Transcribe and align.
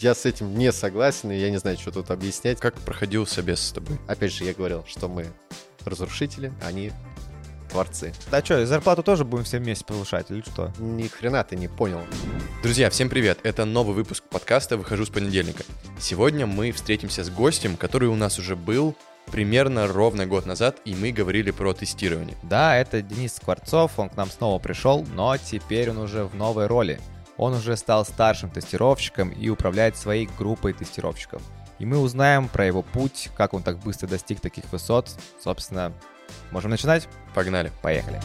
Я 0.00 0.14
с 0.14 0.24
этим 0.24 0.56
не 0.56 0.72
согласен, 0.72 1.30
и 1.30 1.36
я 1.36 1.50
не 1.50 1.58
знаю, 1.58 1.76
что 1.76 1.92
тут 1.92 2.10
объяснять. 2.10 2.58
Как 2.58 2.74
проходил 2.74 3.26
собес 3.26 3.60
с 3.60 3.70
тобой? 3.70 3.98
Опять 4.08 4.32
же, 4.32 4.44
я 4.44 4.54
говорил, 4.54 4.82
что 4.88 5.08
мы 5.08 5.26
разрушители, 5.84 6.54
они 6.64 6.90
творцы. 7.68 8.14
Да 8.30 8.42
что, 8.42 8.64
зарплату 8.64 9.02
тоже 9.02 9.26
будем 9.26 9.44
все 9.44 9.58
вместе 9.58 9.84
повышать, 9.84 10.30
или 10.30 10.40
что? 10.40 10.72
Ни 10.78 11.06
хрена 11.06 11.44
ты 11.44 11.56
не 11.56 11.68
понял. 11.68 12.00
Друзья, 12.62 12.88
всем 12.88 13.10
привет! 13.10 13.40
Это 13.42 13.66
новый 13.66 13.94
выпуск 13.94 14.24
подкаста 14.24 14.78
«Выхожу 14.78 15.04
с 15.04 15.10
понедельника». 15.10 15.64
Сегодня 15.98 16.46
мы 16.46 16.72
встретимся 16.72 17.22
с 17.22 17.28
гостем, 17.28 17.76
который 17.76 18.08
у 18.08 18.16
нас 18.16 18.38
уже 18.38 18.56
был 18.56 18.96
примерно 19.30 19.86
ровно 19.86 20.24
год 20.24 20.46
назад, 20.46 20.78
и 20.86 20.94
мы 20.94 21.12
говорили 21.12 21.50
про 21.50 21.74
тестирование. 21.74 22.38
Да, 22.42 22.74
это 22.74 23.02
Денис 23.02 23.36
Скворцов, 23.36 23.98
он 23.98 24.08
к 24.08 24.16
нам 24.16 24.30
снова 24.30 24.58
пришел, 24.58 25.04
но 25.14 25.36
теперь 25.36 25.90
он 25.90 25.98
уже 25.98 26.24
в 26.24 26.34
новой 26.34 26.68
роли. 26.68 26.98
Он 27.40 27.54
уже 27.54 27.74
стал 27.78 28.04
старшим 28.04 28.50
тестировщиком 28.50 29.30
и 29.30 29.48
управляет 29.48 29.96
своей 29.96 30.28
группой 30.38 30.74
тестировщиков. 30.74 31.40
И 31.78 31.86
мы 31.86 31.96
узнаем 31.96 32.48
про 32.50 32.66
его 32.66 32.82
путь, 32.82 33.30
как 33.34 33.54
он 33.54 33.62
так 33.62 33.78
быстро 33.78 34.06
достиг 34.08 34.40
таких 34.40 34.70
высот. 34.70 35.08
Собственно, 35.42 35.94
можем 36.50 36.70
начинать? 36.70 37.08
Погнали. 37.34 37.72
Поехали. 37.80 38.20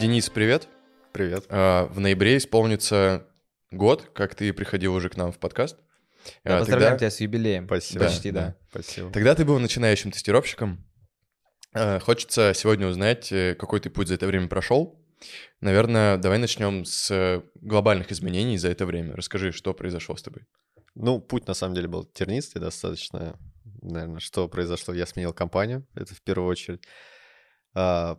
Денис, 0.00 0.28
привет. 0.28 0.66
Привет. 1.12 1.44
А, 1.50 1.86
В 1.86 2.00
ноябре 2.00 2.38
исполнится 2.38 3.28
год, 3.70 4.10
как 4.12 4.34
ты 4.34 4.52
приходил 4.52 4.92
уже 4.92 5.08
к 5.08 5.16
нам 5.16 5.30
в 5.30 5.38
подкаст. 5.38 5.76
Да, 6.42 6.56
А, 6.56 6.58
поздравляем 6.58 6.94
тогда- 6.94 6.98
тебя 6.98 7.10
с 7.16 7.20
юбилеем. 7.20 7.66
Спасибо. 7.66 8.04
Почти, 8.06 8.32
да. 8.32 8.56
Спасибо. 8.70 9.12
Тогда 9.12 9.36
ты 9.36 9.44
был 9.44 9.60
начинающим 9.60 10.10
тестировщиком. 10.10 10.84
Э, 11.74 11.98
Хочется 12.00 12.52
сегодня 12.54 12.86
узнать, 12.86 13.32
э, 13.32 13.54
какой 13.54 13.80
ты 13.80 13.90
путь 13.90 14.08
за 14.08 14.14
это 14.14 14.26
время 14.26 14.48
прошел. 14.48 15.00
Наверное, 15.60 16.18
давай 16.18 16.38
начнем 16.38 16.84
с 16.84 17.10
э, 17.10 17.42
глобальных 17.56 18.12
изменений 18.12 18.58
за 18.58 18.68
это 18.68 18.86
время. 18.86 19.14
Расскажи, 19.16 19.52
что 19.52 19.74
произошло 19.74 20.16
с 20.16 20.22
тобой. 20.22 20.42
Ну, 20.94 21.20
путь 21.20 21.46
на 21.46 21.54
самом 21.54 21.74
деле 21.74 21.88
был 21.88 22.04
тернистый 22.04 22.60
достаточно. 22.60 23.38
Наверное, 23.82 24.20
что 24.20 24.48
произошло? 24.48 24.94
Я 24.94 25.06
сменил 25.06 25.32
компанию, 25.32 25.86
это 25.94 26.14
в 26.14 26.22
первую 26.22 26.48
очередь. 26.48 26.82
А, 27.74 28.18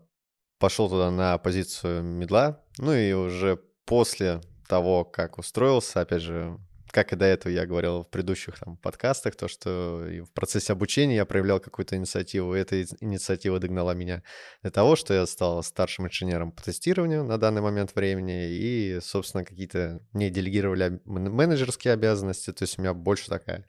Пошел 0.60 0.90
туда 0.90 1.12
на 1.12 1.38
позицию 1.38 2.02
медла. 2.04 2.64
Ну 2.80 2.92
и 2.94 3.14
уже 3.14 3.60
после 3.86 4.42
того, 4.68 5.06
как 5.06 5.38
устроился, 5.38 6.02
опять 6.02 6.24
же, 6.24 6.58
как 6.92 7.14
и 7.14 7.16
до 7.16 7.26
этого 7.26 7.52
я 7.52 7.66
говорил 7.66 8.04
в 8.04 8.10
предыдущих 8.10 8.60
там 8.60 8.78
подкастах, 8.78 9.36
то, 9.36 9.48
что 9.48 10.06
в 10.24 10.32
процессе 10.34 10.74
обучения 10.74 11.16
я 11.16 11.26
проявлял 11.26 11.60
какую-то 11.60 11.96
инициативу, 11.96 12.56
и 12.56 12.60
эта 12.60 12.82
инициатива 13.00 13.60
догнала 13.60 13.94
меня 13.94 14.24
до 14.64 14.72
того, 14.72 14.96
что 14.96 15.14
я 15.14 15.26
стал 15.26 15.64
старшим 15.64 16.08
инженером 16.08 16.52
по 16.52 16.64
тестированию 16.64 17.24
на 17.24 17.38
данный 17.38 17.62
момент 17.62 17.96
времени, 17.96 18.50
и, 18.50 19.00
собственно, 19.02 19.44
какие-то 19.44 20.02
мне 20.14 20.30
делегировали 20.30 21.02
менеджерские 21.06 21.94
обязанности, 21.94 22.52
то 22.52 22.64
есть 22.64 22.78
у 22.78 22.82
меня 22.82 22.94
больше 22.94 23.30
такая 23.30 23.66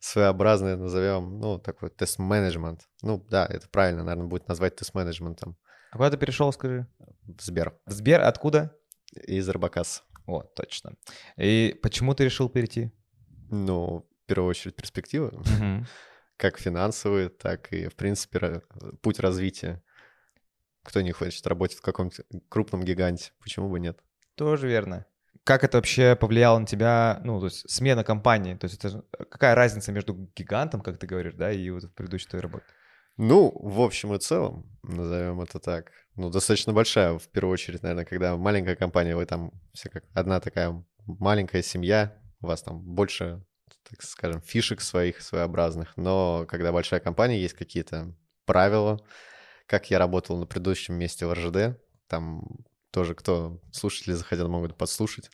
своеобразная, 0.00 0.76
назовем, 0.76 1.40
ну, 1.40 1.58
такой 1.58 1.90
тест-менеджмент. 1.90 2.82
Ну, 3.02 3.24
да, 3.28 3.46
это 3.46 3.68
правильно, 3.68 4.04
наверное, 4.04 4.28
будет 4.28 4.46
назвать 4.46 4.76
тест-менеджментом. 4.76 5.56
А 5.90 5.96
куда 5.96 6.10
ты 6.10 6.16
перешел, 6.16 6.52
скажи? 6.52 6.86
В 6.98 7.42
Сбер 7.42 7.74
В 7.86 7.92
Сбер? 7.92 8.20
Откуда? 8.20 8.78
из 9.26 9.48
Арбакас. 9.48 10.04
О, 10.28 10.42
точно. 10.42 10.92
И 11.38 11.78
почему 11.82 12.14
ты 12.14 12.24
решил 12.24 12.50
перейти? 12.50 12.92
Ну, 13.50 14.06
в 14.24 14.26
первую 14.26 14.50
очередь, 14.50 14.76
перспективы, 14.76 15.32
как 16.36 16.58
финансовые, 16.58 17.30
так 17.30 17.72
и, 17.72 17.88
в 17.88 17.96
принципе, 17.96 18.60
путь 19.00 19.20
развития. 19.20 19.82
Кто 20.82 21.00
не 21.00 21.12
хочет 21.12 21.46
работать 21.46 21.78
в 21.78 21.80
каком-то 21.82 22.24
крупном 22.50 22.84
гиганте, 22.84 23.32
почему 23.42 23.70
бы 23.70 23.80
нет? 23.80 23.98
Тоже 24.34 24.68
верно. 24.68 25.06
Как 25.44 25.64
это 25.64 25.78
вообще 25.78 26.14
повлияло 26.14 26.58
на 26.58 26.66
тебя, 26.66 27.22
ну, 27.24 27.40
то 27.40 27.46
есть 27.46 27.68
смена 27.70 28.04
компании? 28.04 28.54
То 28.54 28.66
есть 28.66 28.78
это 28.78 28.88
же- 28.90 29.04
какая 29.30 29.54
разница 29.54 29.92
между 29.92 30.14
гигантом, 30.36 30.82
как 30.82 30.98
ты 30.98 31.06
говоришь, 31.06 31.34
да, 31.34 31.50
и 31.50 31.70
вот 31.70 31.90
предыдущей 31.94 32.28
твоей 32.28 32.42
работой? 32.42 32.68
Ну, 33.18 33.50
в 33.52 33.80
общем 33.80 34.14
и 34.14 34.18
целом, 34.20 34.64
назовем 34.84 35.40
это 35.40 35.58
так, 35.58 35.90
ну, 36.14 36.30
достаточно 36.30 36.72
большая, 36.72 37.18
в 37.18 37.26
первую 37.28 37.52
очередь, 37.52 37.82
наверное, 37.82 38.04
когда 38.04 38.36
маленькая 38.36 38.76
компания, 38.76 39.16
вы 39.16 39.26
там 39.26 39.50
все 39.72 39.88
как 39.88 40.04
одна 40.14 40.38
такая 40.38 40.84
маленькая 41.04 41.62
семья, 41.62 42.16
у 42.40 42.46
вас 42.46 42.62
там 42.62 42.80
больше, 42.80 43.44
так 43.90 44.02
скажем, 44.02 44.40
фишек 44.40 44.80
своих 44.80 45.20
своеобразных, 45.20 45.96
но 45.96 46.46
когда 46.48 46.70
большая 46.70 47.00
компания, 47.00 47.42
есть 47.42 47.54
какие-то 47.54 48.14
правила, 48.46 49.04
как 49.66 49.90
я 49.90 49.98
работал 49.98 50.38
на 50.38 50.46
предыдущем 50.46 50.94
месте 50.94 51.26
в 51.26 51.34
РЖД, 51.34 51.76
там 52.06 52.44
тоже 52.92 53.16
кто 53.16 53.60
слушатели 53.72 54.12
захотят, 54.12 54.46
могут 54.46 54.78
подслушать 54.78 55.28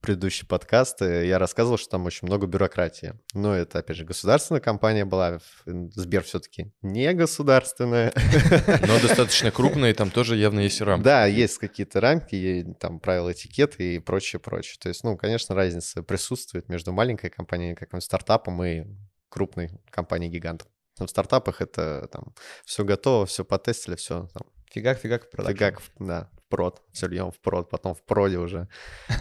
предыдущие 0.00 0.46
подкасты, 0.46 1.26
я 1.26 1.38
рассказывал, 1.38 1.78
что 1.78 1.90
там 1.90 2.06
очень 2.06 2.26
много 2.26 2.46
бюрократии. 2.46 3.14
Но 3.34 3.54
это, 3.54 3.80
опять 3.80 3.96
же, 3.96 4.04
государственная 4.04 4.60
компания 4.60 5.04
была, 5.04 5.40
Сбер 5.66 6.22
все-таки 6.22 6.72
не 6.82 7.12
государственная. 7.14 8.12
Но 8.86 9.00
достаточно 9.02 9.50
крупно, 9.50 9.86
и 9.86 9.92
там 9.92 10.10
тоже 10.10 10.36
явно 10.36 10.60
есть 10.60 10.80
рамки. 10.80 11.04
Да, 11.04 11.26
есть 11.26 11.58
какие-то 11.58 12.00
рамки, 12.00 12.74
там 12.78 13.00
правила 13.00 13.32
этикета 13.32 13.82
и 13.82 13.98
прочее, 13.98 14.40
прочее. 14.40 14.78
То 14.80 14.88
есть, 14.88 15.04
ну, 15.04 15.16
конечно, 15.16 15.54
разница 15.54 16.02
присутствует 16.02 16.68
между 16.68 16.92
маленькой 16.92 17.30
компанией, 17.30 17.74
каким 17.74 18.00
стартапом, 18.00 18.62
и 18.64 18.84
крупной 19.28 19.70
компанией-гигантом. 19.90 20.68
Но 20.98 21.06
в 21.06 21.10
стартапах 21.10 21.60
это 21.60 22.08
там 22.10 22.34
все 22.64 22.84
готово, 22.84 23.26
все 23.26 23.44
потестили, 23.44 23.96
все 23.96 24.28
там 24.32 24.42
Фигак-фигак 24.70 25.26
в 25.26 25.30
production. 25.30 25.56
фигак, 25.56 25.82
да, 25.98 26.30
прод, 26.48 26.82
все 26.92 27.06
льем 27.06 27.30
в 27.30 27.38
прод, 27.40 27.70
потом 27.70 27.94
в 27.94 28.02
проде 28.02 28.38
уже. 28.38 28.68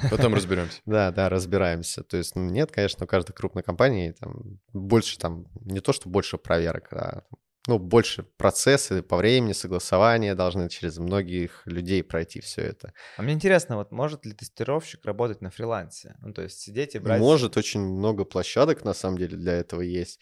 Потом 0.09 0.33
разберемся. 0.33 0.81
Да, 0.85 1.11
да, 1.11 1.29
разбираемся. 1.29 2.03
То 2.03 2.17
есть, 2.17 2.35
ну, 2.35 2.43
нет, 2.49 2.71
конечно, 2.71 3.05
у 3.05 3.07
каждой 3.07 3.33
крупной 3.33 3.63
компании 3.63 4.11
там 4.11 4.59
больше 4.73 5.17
там, 5.17 5.45
не 5.61 5.79
то, 5.79 5.93
что 5.93 6.09
больше 6.09 6.37
проверок, 6.37 6.93
а 6.93 7.23
ну, 7.67 7.79
больше 7.79 8.23
процессы 8.23 9.01
по 9.01 9.17
времени, 9.17 9.51
согласования 9.51 10.35
должны 10.35 10.69
через 10.69 10.97
многих 10.97 11.63
людей 11.65 12.01
пройти 12.01 12.39
все 12.39 12.61
это. 12.61 12.93
А 13.17 13.21
мне 13.21 13.33
интересно, 13.33 13.75
вот 13.75 13.91
может 13.91 14.25
ли 14.25 14.31
тестировщик 14.31 15.03
работать 15.03 15.41
на 15.41 15.49
фрилансе? 15.49 16.15
Ну, 16.21 16.33
то 16.33 16.41
есть 16.41 16.59
сидеть 16.59 16.95
и 16.95 16.99
брать... 16.99 17.19
Может, 17.19 17.57
очень 17.57 17.81
много 17.81 18.23
площадок 18.23 18.85
на 18.85 18.93
самом 18.93 19.17
деле 19.17 19.35
для 19.35 19.53
этого 19.53 19.81
есть. 19.81 20.21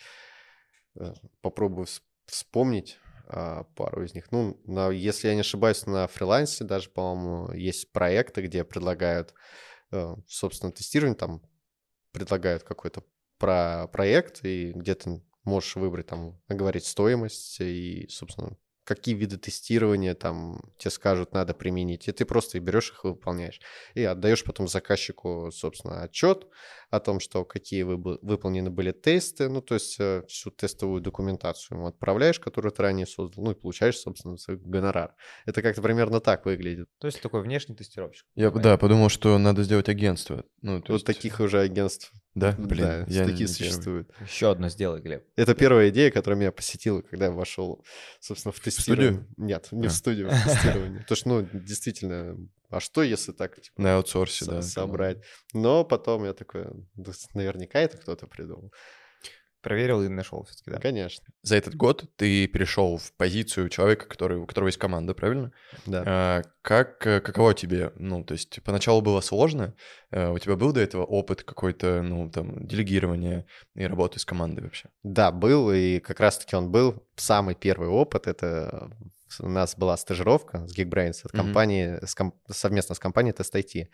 Э, 0.99 1.13
Попробую 1.41 1.85
вс- 1.85 2.01
вспомнить 2.25 2.97
пару 3.75 4.03
из 4.03 4.13
них. 4.13 4.31
Ну, 4.31 4.59
на- 4.65 4.89
если 4.91 5.27
я 5.27 5.35
не 5.35 5.41
ошибаюсь, 5.41 5.85
на 5.85 6.07
фрилансе 6.07 6.63
даже, 6.63 6.89
по-моему, 6.89 7.51
есть 7.53 7.91
проекты, 7.91 8.41
где 8.41 8.63
предлагают, 8.63 9.33
э, 9.91 10.15
собственно, 10.27 10.71
тестирование, 10.71 11.17
там 11.17 11.41
предлагают 12.11 12.63
какой-то 12.63 13.03
про 13.37 13.87
проект, 13.91 14.45
и 14.45 14.71
где 14.73 14.95
ты 14.95 15.21
можешь 15.43 15.75
выбрать, 15.75 16.07
там, 16.07 16.41
оговорить 16.47 16.85
стоимость 16.85 17.59
и, 17.61 18.07
собственно, 18.09 18.57
какие 18.85 19.15
виды 19.15 19.37
тестирования 19.37 20.13
там 20.15 20.61
тебе 20.77 20.91
скажут 20.91 21.33
надо 21.33 21.53
применить, 21.53 22.07
и 22.07 22.11
ты 22.11 22.23
просто 22.25 22.59
берешь 22.59 22.91
их 22.91 23.03
и 23.03 23.07
выполняешь. 23.07 23.59
И 23.95 24.03
отдаешь 24.03 24.43
потом 24.43 24.67
заказчику, 24.67 25.51
собственно, 25.51 26.03
отчет 26.03 26.47
о 26.91 26.99
том, 26.99 27.19
что 27.19 27.43
какие 27.43 27.83
выполнены 27.83 28.69
были 28.69 28.91
тесты, 28.91 29.49
ну, 29.49 29.61
то 29.61 29.73
есть 29.73 29.97
э, 29.99 30.23
всю 30.27 30.51
тестовую 30.51 31.01
документацию 31.01 31.77
ему 31.77 31.87
отправляешь, 31.87 32.39
которую 32.39 32.71
ты 32.71 32.81
ранее 32.83 33.07
создал, 33.07 33.43
ну, 33.43 33.51
и 33.51 33.55
получаешь, 33.55 33.97
собственно, 33.97 34.37
свой 34.37 34.57
гонорар. 34.57 35.13
Это 35.45 35.61
как-то 35.61 35.81
примерно 35.81 36.21
так 36.21 36.45
выглядит. 36.45 36.87
То 36.99 37.07
есть 37.07 37.21
такой 37.21 37.41
внешний 37.41 37.75
тестировщик. 37.75 38.25
Я, 38.35 38.51
да, 38.51 38.77
подумал, 38.77 39.09
что 39.09 39.37
надо 39.37 39.63
сделать 39.63 39.89
агентство. 39.89 40.45
Ну, 40.61 40.79
то 40.81 40.93
вот 40.93 40.97
есть- 40.99 41.05
таких 41.05 41.39
уже 41.39 41.59
агентств, 41.59 42.11
Да, 42.35 42.53
блин, 42.57 42.85
да, 42.85 43.05
я 43.07 43.25
такие 43.25 43.41
не 43.41 43.47
существуют. 43.47 44.11
Еще 44.21 44.51
одно 44.51 44.69
сделай, 44.69 45.01
Глеб. 45.01 45.23
Это 45.35 45.55
первая 45.55 45.89
идея, 45.89 46.11
которая 46.11 46.39
меня 46.39 46.51
посетила, 46.51 47.01
когда 47.01 47.25
я 47.25 47.31
вошел, 47.31 47.83
собственно, 48.19 48.51
в 48.51 48.59
тестирование. 48.59 48.74
Студию? 48.81 49.27
Нет, 49.37 49.67
не 49.71 49.87
А. 49.87 49.89
в 49.89 49.93
студию, 49.93 50.29
в 50.29 50.31
тестирование. 50.43 50.99
Потому 51.01 51.15
что, 51.17 51.29
ну, 51.29 51.49
действительно, 51.53 52.37
а 52.69 52.79
что, 52.79 53.03
если 53.03 53.31
так, 53.31 53.61
типа, 53.61 53.81
На 53.81 53.95
аутсорсе, 53.97 54.45
со- 54.45 54.51
да. 54.51 54.61
собрать? 54.61 55.23
Но 55.53 55.83
потом 55.85 56.25
я 56.25 56.33
такой, 56.33 56.65
«Да 56.95 57.11
наверняка 57.33 57.79
это 57.79 57.97
кто-то 57.97 58.27
придумал. 58.27 58.71
Проверил 59.65 60.03
и 60.03 60.07
нашел 60.09 60.43
все-таки, 60.43 60.69
да? 60.69 60.79
Конечно, 60.79 61.25
За 61.41 61.55
этот 61.55 61.73
год 61.73 62.05
ты 62.17 62.45
перешел 62.45 62.97
в 62.97 63.11
позицию 63.13 63.69
человека, 63.69 64.05
который, 64.05 64.37
у 64.37 64.45
которого 64.45 64.67
есть 64.67 64.77
команда, 64.77 65.15
правильно? 65.15 65.51
да. 65.87 66.03
А, 66.05 66.41
как, 66.61 67.05
э, 67.07 67.19
каково 67.19 67.55
тебе? 67.55 67.91
Ну, 67.95 68.23
то 68.23 68.33
есть 68.33 68.61
поначалу 68.63 69.01
было 69.01 69.21
сложно, 69.21 69.73
э, 70.11 70.29
у 70.29 70.37
тебя 70.37 70.55
был 70.55 70.71
до 70.71 70.81
этого 70.81 71.03
опыт 71.03 71.41
какой-то, 71.41 72.03
ну, 72.03 72.29
там, 72.29 72.67
делегирования 72.67 73.47
и 73.73 73.83
работы 73.87 74.19
с 74.19 74.25
командой 74.25 74.61
вообще? 74.61 74.89
Да, 75.01 75.31
был, 75.31 75.71
и 75.71 75.99
как 75.99 76.19
раз-таки 76.19 76.55
он 76.55 76.69
был. 76.69 77.03
Самый 77.15 77.55
первый 77.55 77.89
опыт, 77.89 78.27
это 78.27 78.91
у 79.39 79.49
нас 79.49 79.75
была 79.75 79.97
стажировка 79.97 80.67
с 80.67 80.77
Geekbrains 80.77 81.21
от 81.23 81.31
компании, 81.31 81.97
с 82.05 82.13
ком- 82.13 82.39
совместно 82.51 82.93
с 82.93 82.99
компанией 82.99 83.33
Test 83.33 83.53
IT. 83.55 83.87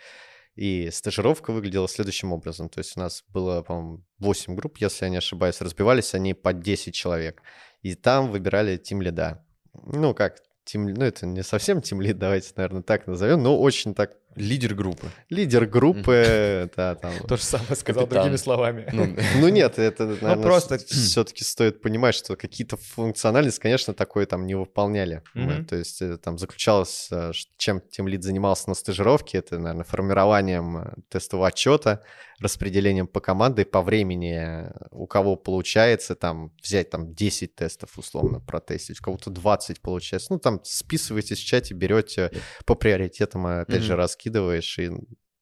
И 0.56 0.90
стажировка 0.92 1.52
выглядела 1.52 1.88
следующим 1.88 2.34
образом. 2.34 2.70
То 2.70 2.80
есть 2.80 2.98
у 2.98 3.00
нас 3.00 3.24
было, 3.30 3.62
по-моему, 3.62 4.04
8 4.20 4.56
групп, 4.56 4.78
если 4.78 5.06
я 5.06 5.10
не 5.10 5.18
ошибаюсь. 5.18 5.62
Разбивались 5.62 6.14
они 6.14 6.34
по 6.34 6.54
10 6.54 6.94
человек. 6.94 7.42
И 7.82 7.96
там 7.96 8.30
выбирали 8.32 8.78
тим 8.78 9.02
лида. 9.02 9.46
Ну, 9.74 10.14
как, 10.14 10.40
тим, 10.64 10.86
ну, 10.86 11.06
это 11.06 11.26
не 11.26 11.44
совсем 11.44 11.82
тим 11.82 12.02
лид, 12.02 12.18
давайте, 12.18 12.52
наверное, 12.56 12.84
так 12.84 13.08
назовем, 13.08 13.42
но 13.42 13.60
очень 13.60 13.96
так 13.96 14.18
Лидер 14.36 14.74
группы. 14.76 15.08
Лидер 15.30 15.66
группы, 15.66 16.70
да, 16.76 16.96
там. 16.96 17.12
То 17.28 17.38
же 17.38 17.44
самое 17.44 17.76
сказал 17.76 18.04
Капитан. 18.04 18.24
другими 18.24 18.38
словами. 18.38 18.88
Ну, 18.92 19.16
Ну 19.40 19.50
нет, 19.50 19.78
это, 19.80 20.06
наверное, 20.06 20.38
просто- 20.44 20.78
все-таки 20.78 21.44
стоит 21.44 21.82
понимать, 21.82 22.16
что 22.16 22.36
какие-то 22.36 22.78
функциональности, 22.78 23.60
конечно, 23.60 23.94
такое 23.94 24.26
там 24.26 24.46
не 24.48 24.56
выполняли. 24.56 25.22
То 25.68 25.76
есть 25.76 26.02
это 26.02 26.18
там 26.18 26.38
заключалось, 26.38 27.08
э, 27.12 27.32
чем 27.58 27.82
тем 27.82 28.08
лид 28.08 28.24
занимался 28.24 28.70
на 28.70 28.76
стажировке, 28.76 29.40
это, 29.40 29.58
наверное, 29.60 29.84
формированием 29.84 30.78
э, 30.78 30.94
тестового 31.10 31.48
отчета, 31.48 32.02
распределением 32.40 33.08
по 33.08 33.20
команде, 33.20 33.66
по 33.66 33.82
времени, 33.82 34.68
э, 34.68 34.72
у 34.92 35.06
кого 35.08 35.36
получается 35.36 36.16
там 36.16 36.52
взять 36.62 36.90
там 36.90 37.14
10 37.14 37.56
тестов 37.56 37.98
условно 37.98 38.40
протестить, 38.40 39.00
у 39.00 39.04
кого-то 39.04 39.30
20 39.30 39.82
получается. 39.82 40.28
Ну 40.34 40.40
там 40.40 40.60
списываетесь 40.64 41.40
в 41.40 41.46
чате, 41.46 41.74
берете 41.74 42.32
по 42.66 42.76
приоритетам, 42.76 43.46
э, 43.48 43.62
опять 43.62 43.82
же, 43.84 43.94
Мгм. 43.94 44.02
Раскидываешь 44.22 44.80
и 44.80 44.92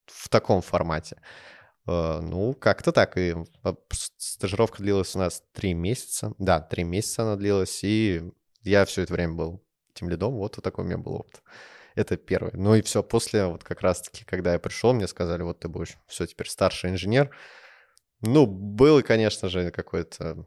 в 0.06 0.30
таком 0.30 0.62
формате. 0.62 1.22
Э, 1.88 2.20
Ну, 2.22 2.54
как-то 2.54 2.92
так. 2.92 3.18
И 3.18 3.36
стажировка 4.18 4.82
длилась 4.82 5.16
у 5.16 5.20
нас 5.20 5.44
три 5.54 5.74
месяца. 5.74 6.34
Да, 6.38 6.62
три 6.62 6.84
месяца 6.84 7.24
она 7.24 7.36
длилась, 7.36 7.84
и 7.84 8.32
я 8.64 8.86
все 8.86 9.04
это 9.04 9.14
время 9.14 9.34
был 9.34 9.62
тем 9.94 10.10
лидом. 10.10 10.34
Вот, 10.34 10.56
вот 10.56 10.64
такой 10.64 10.86
у 10.86 10.88
меня 10.88 10.98
был 10.98 11.16
опыт. 11.16 11.42
Это 11.96 12.18
первый. 12.18 12.54
Ну 12.54 12.76
и 12.76 12.82
все, 12.82 13.04
после 13.04 13.46
вот 13.46 13.64
как 13.64 13.82
раз-таки, 13.82 14.24
когда 14.24 14.54
я 14.54 14.60
пришел, 14.60 14.94
мне 14.94 15.08
сказали, 15.08 15.44
вот 15.44 15.60
ты 15.60 15.68
будешь 15.68 15.98
все 16.08 16.26
теперь 16.26 16.48
старший 16.48 16.92
инженер. 16.92 17.30
Ну, 18.22 18.46
было, 18.46 19.02
конечно 19.02 19.50
же, 19.50 19.72
какое-то 19.72 20.46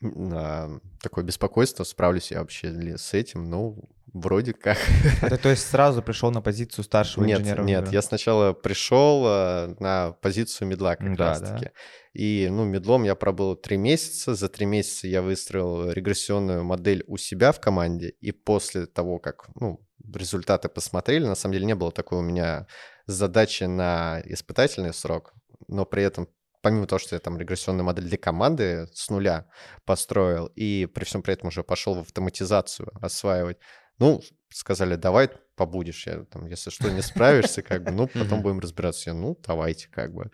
такое 0.00 1.24
беспокойство, 1.24 1.84
справлюсь 1.84 2.30
я 2.30 2.40
вообще 2.40 2.68
ли 2.68 2.96
с 2.96 3.14
этим. 3.14 3.48
Ну, 3.48 3.88
вроде 4.12 4.52
как. 4.52 4.78
Ты, 5.20 5.36
то 5.36 5.48
есть 5.48 5.68
сразу 5.68 6.02
пришел 6.02 6.30
на 6.30 6.40
позицию 6.42 6.84
старшего 6.84 7.24
Нет, 7.24 7.40
инженера? 7.40 7.62
нет, 7.62 7.92
я 7.92 8.02
сначала 8.02 8.52
пришел 8.52 9.24
э, 9.26 9.74
на 9.78 10.12
позицию 10.20 10.68
медла 10.68 10.96
как 10.96 11.16
Да, 11.16 11.30
раз 11.30 11.40
таки. 11.40 11.70
И, 12.12 12.48
ну, 12.50 12.64
медлом 12.64 13.04
я 13.04 13.14
пробыл 13.14 13.56
три 13.56 13.76
месяца. 13.76 14.34
За 14.34 14.48
три 14.48 14.66
месяца 14.66 15.06
я 15.06 15.22
выстроил 15.22 15.90
регрессионную 15.90 16.64
модель 16.64 17.04
у 17.06 17.16
себя 17.16 17.52
в 17.52 17.60
команде. 17.60 18.10
И 18.20 18.32
после 18.32 18.86
того, 18.86 19.18
как, 19.18 19.48
ну, 19.54 19.80
результаты 20.14 20.68
посмотрели, 20.68 21.24
на 21.24 21.34
самом 21.34 21.54
деле 21.54 21.66
не 21.66 21.74
было 21.74 21.90
такой 21.90 22.18
у 22.18 22.22
меня 22.22 22.66
задачи 23.06 23.64
на 23.64 24.20
испытательный 24.24 24.92
срок, 24.92 25.32
но 25.68 25.84
при 25.84 26.02
этом 26.02 26.28
помимо 26.62 26.86
того, 26.86 26.98
что 26.98 27.14
я 27.14 27.20
там 27.20 27.36
регрессионную 27.38 27.84
модель 27.84 28.04
для 28.04 28.16
команды 28.16 28.86
с 28.94 29.10
нуля 29.10 29.46
построил, 29.84 30.46
и 30.56 30.86
при 30.86 31.04
всем 31.04 31.22
при 31.22 31.34
этом 31.34 31.48
уже 31.48 31.62
пошел 31.62 31.94
в 31.94 32.00
автоматизацию 32.00 32.90
осваивать, 33.00 33.58
ну, 33.98 34.22
сказали, 34.48 34.96
давай 34.96 35.30
побудешь, 35.56 36.06
я 36.06 36.24
там, 36.24 36.46
если 36.46 36.70
что, 36.70 36.90
не 36.90 37.02
справишься, 37.02 37.62
как 37.62 37.84
бы, 37.84 37.90
ну, 37.90 38.08
потом 38.08 38.42
будем 38.42 38.60
разбираться. 38.60 39.10
Я, 39.10 39.14
ну, 39.14 39.38
давайте, 39.46 39.88
как 39.88 40.14
бы. 40.14 40.30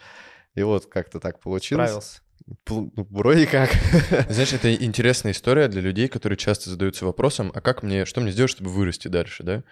И 0.54 0.62
вот 0.62 0.86
как-то 0.86 1.20
так 1.20 1.40
получилось. 1.40 1.90
Справился. 1.90 2.20
Ну, 2.70 3.06
Вроде 3.10 3.46
как. 3.46 3.70
Знаешь, 4.31 4.52
это 4.52 4.74
интересная 4.74 5.32
история 5.32 5.69
для 5.69 5.81
людей, 5.82 6.08
которые 6.08 6.36
часто 6.36 6.70
задаются 6.70 7.04
вопросом, 7.04 7.52
а 7.54 7.60
как 7.60 7.82
мне, 7.82 8.04
что 8.04 8.20
мне 8.20 8.32
сделать, 8.32 8.50
чтобы 8.50 8.70
вырасти 8.70 9.08
дальше, 9.08 9.42
да? 9.42 9.64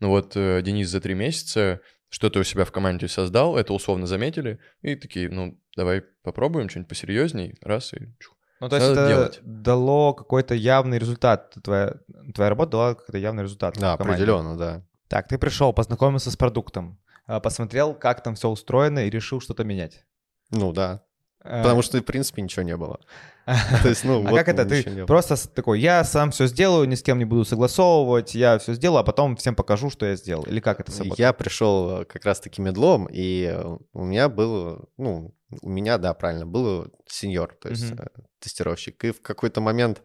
Ну 0.00 0.08
вот 0.08 0.32
э, 0.34 0.60
Денис 0.62 0.88
за 0.88 1.00
три 1.00 1.14
месяца 1.14 1.80
что-то 2.08 2.40
у 2.40 2.44
себя 2.44 2.64
в 2.64 2.72
команде 2.72 3.08
создал, 3.08 3.56
это 3.56 3.72
условно 3.72 4.06
заметили, 4.06 4.58
и 4.82 4.94
такие, 4.94 5.28
ну, 5.30 5.58
давай 5.76 6.02
попробуем 6.22 6.68
что-нибудь 6.68 6.88
посерьезней, 6.88 7.56
раз 7.60 7.92
и 7.92 8.14
чух. 8.18 8.34
Ну, 8.60 8.68
то 8.68 8.76
есть 8.76 8.88
Надо 8.88 9.00
это 9.00 9.08
делать. 9.08 9.40
дало 9.42 10.14
какой-то 10.14 10.54
явный 10.54 10.98
результат. 10.98 11.54
Твоя, 11.62 11.96
твоя 12.34 12.50
работа 12.50 12.70
дала 12.72 12.94
какой-то 12.94 13.18
явный 13.18 13.42
результат. 13.42 13.76
Да, 13.78 13.94
определенно, 13.94 14.56
да. 14.56 14.82
Так, 15.08 15.28
ты 15.28 15.38
пришел, 15.38 15.72
познакомился 15.72 16.30
с 16.30 16.36
продуктом, 16.36 16.98
а, 17.26 17.40
посмотрел, 17.40 17.94
как 17.94 18.22
там 18.22 18.36
все 18.36 18.48
устроено 18.48 19.06
и 19.06 19.10
решил 19.10 19.40
что-то 19.40 19.64
менять. 19.64 20.06
Ну 20.50 20.72
да. 20.72 21.04
Э, 21.44 21.62
Потому 21.62 21.82
что, 21.82 21.98
в 21.98 22.02
принципе, 22.02 22.42
ничего 22.42 22.62
не 22.62 22.76
было. 22.76 22.98
То 23.82 23.88
есть, 23.88 24.04
ну, 24.04 24.26
А 24.26 24.30
вот 24.30 24.38
как 24.38 24.48
это? 24.48 24.64
Ты 24.64 25.04
просто 25.04 25.36
такой, 25.50 25.78
я 25.78 26.02
сам 26.04 26.30
все 26.30 26.46
сделаю, 26.46 26.88
ни 26.88 26.94
с 26.94 27.02
кем 27.02 27.18
не 27.18 27.26
буду 27.26 27.44
согласовывать, 27.44 28.34
я 28.34 28.58
все 28.58 28.72
сделаю, 28.72 29.00
а 29.00 29.04
потом 29.04 29.36
всем 29.36 29.54
покажу, 29.54 29.90
что 29.90 30.06
я 30.06 30.16
сделал. 30.16 30.44
Или 30.44 30.60
как 30.60 30.80
это 30.80 30.90
сработало? 30.90 31.16
Я 31.18 31.32
пришел 31.34 32.00
э, 32.00 32.04
как 32.06 32.24
раз-таки 32.24 32.62
медлом, 32.62 33.06
и 33.12 33.52
э, 33.54 33.76
у 33.92 34.04
меня 34.04 34.30
был, 34.30 34.88
ну, 34.96 35.34
у 35.60 35.68
меня, 35.68 35.98
да, 35.98 36.14
правильно, 36.14 36.46
был 36.46 36.90
сеньор, 37.06 37.54
то 37.60 37.68
есть 37.68 37.92
э, 37.92 38.06
тестировщик. 38.40 39.04
И 39.04 39.10
в 39.12 39.20
какой-то 39.20 39.60
момент, 39.60 40.00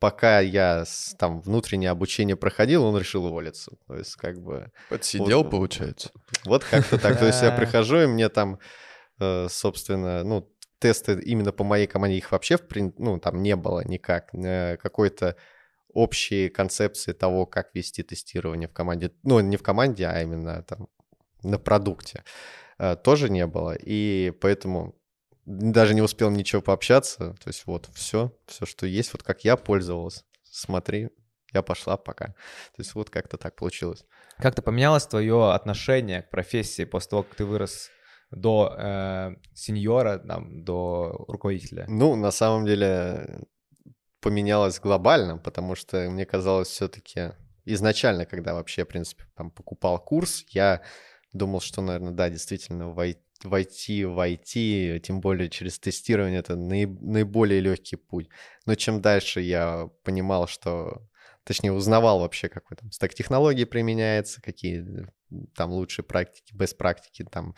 пока 0.00 0.40
я 0.40 0.84
там 1.16 1.40
внутреннее 1.40 1.90
обучение 1.90 2.34
проходил, 2.34 2.84
он 2.84 2.98
решил 2.98 3.24
уволиться. 3.26 3.70
То 3.86 3.96
есть 3.96 4.16
как 4.16 4.40
бы 4.42 4.72
Подсидел, 4.88 5.44
Вот. 5.44 5.50
получается. 5.52 6.10
вот 6.44 6.64
как-то 6.64 6.98
так. 6.98 7.16
То 7.20 7.26
есть 7.26 7.40
я 7.42 7.52
прихожу, 7.56 7.98
и 7.98 8.06
мне 8.06 8.28
там, 8.28 8.58
собственно, 9.48 10.24
ну, 10.24 10.48
тесты 10.80 11.20
именно 11.20 11.52
по 11.52 11.64
моей 11.64 11.86
команде, 11.86 12.16
их 12.18 12.32
вообще, 12.32 12.56
в 12.56 12.62
прин- 12.62 12.94
ну, 12.98 13.18
там 13.20 13.42
не 13.42 13.54
было 13.56 13.84
никак. 13.86 14.34
Э, 14.34 14.76
Какой-то 14.76 15.36
общей 15.92 16.48
концепции 16.48 17.12
того, 17.12 17.46
как 17.46 17.74
вести 17.74 18.02
тестирование 18.02 18.68
в 18.68 18.72
команде. 18.72 19.12
Ну, 19.22 19.40
не 19.40 19.56
в 19.56 19.62
команде, 19.62 20.06
а 20.06 20.22
именно 20.22 20.62
там 20.62 20.88
на 21.42 21.58
продукте. 21.58 22.24
э, 22.78 22.96
Тоже 22.96 23.30
не 23.30 23.46
было. 23.46 23.76
И 23.78 24.32
поэтому 24.40 24.94
даже 25.46 25.94
не 25.94 26.02
успел 26.02 26.30
ничего 26.30 26.62
пообщаться. 26.62 27.34
То 27.42 27.48
есть 27.48 27.66
вот 27.66 27.88
все, 27.94 28.32
все, 28.46 28.66
что 28.66 28.86
есть, 28.86 29.12
вот 29.12 29.22
как 29.22 29.44
я 29.44 29.56
пользовался. 29.56 30.24
Смотри, 30.44 31.10
я 31.52 31.62
пошла 31.62 31.96
пока. 31.96 32.26
То 32.26 32.78
есть 32.78 32.94
вот 32.94 33.10
как-то 33.10 33.36
так 33.36 33.56
получилось. 33.56 34.04
Как-то 34.38 34.62
поменялось 34.62 35.06
твое 35.06 35.52
отношение 35.52 36.22
к 36.22 36.30
профессии 36.30 36.84
после 36.84 37.10
того, 37.10 37.22
как 37.24 37.34
ты 37.34 37.44
вырос 37.44 37.90
до 38.30 38.74
э, 38.78 39.34
сеньора, 39.54 40.18
там, 40.18 40.64
до 40.64 41.24
руководителя? 41.28 41.84
Ну, 41.88 42.16
на 42.16 42.30
самом 42.30 42.66
деле 42.66 43.46
поменялось 44.20 44.80
глобально, 44.80 45.38
потому 45.38 45.74
что 45.74 46.10
мне 46.10 46.26
казалось 46.26 46.68
все-таки 46.68 47.32
изначально, 47.64 48.26
когда 48.26 48.54
вообще, 48.54 48.84
в 48.84 48.88
принципе, 48.88 49.24
там 49.36 49.50
покупал 49.50 49.98
курс, 49.98 50.44
я 50.50 50.82
думал, 51.32 51.60
что, 51.60 51.82
наверное, 51.82 52.12
да, 52.12 52.28
действительно, 52.28 52.90
вой- 52.90 53.18
войти 53.44 54.04
в 54.04 54.38
тем 55.00 55.20
более 55.20 55.48
через 55.48 55.78
тестирование, 55.78 56.40
это 56.40 56.54
наи- 56.54 56.86
наиболее 57.00 57.60
легкий 57.60 57.96
путь. 57.96 58.28
Но 58.66 58.74
чем 58.74 59.00
дальше 59.00 59.40
я 59.40 59.88
понимал, 60.04 60.46
что 60.46 61.08
точнее, 61.50 61.72
узнавал 61.72 62.20
вообще, 62.20 62.48
какой 62.48 62.76
там 62.76 62.92
стек 62.92 63.12
технологий 63.12 63.64
применяется, 63.64 64.40
какие 64.40 64.86
там 65.56 65.72
лучшие 65.72 66.04
практики, 66.04 66.54
без 66.54 66.74
практики, 66.74 67.24
там 67.28 67.56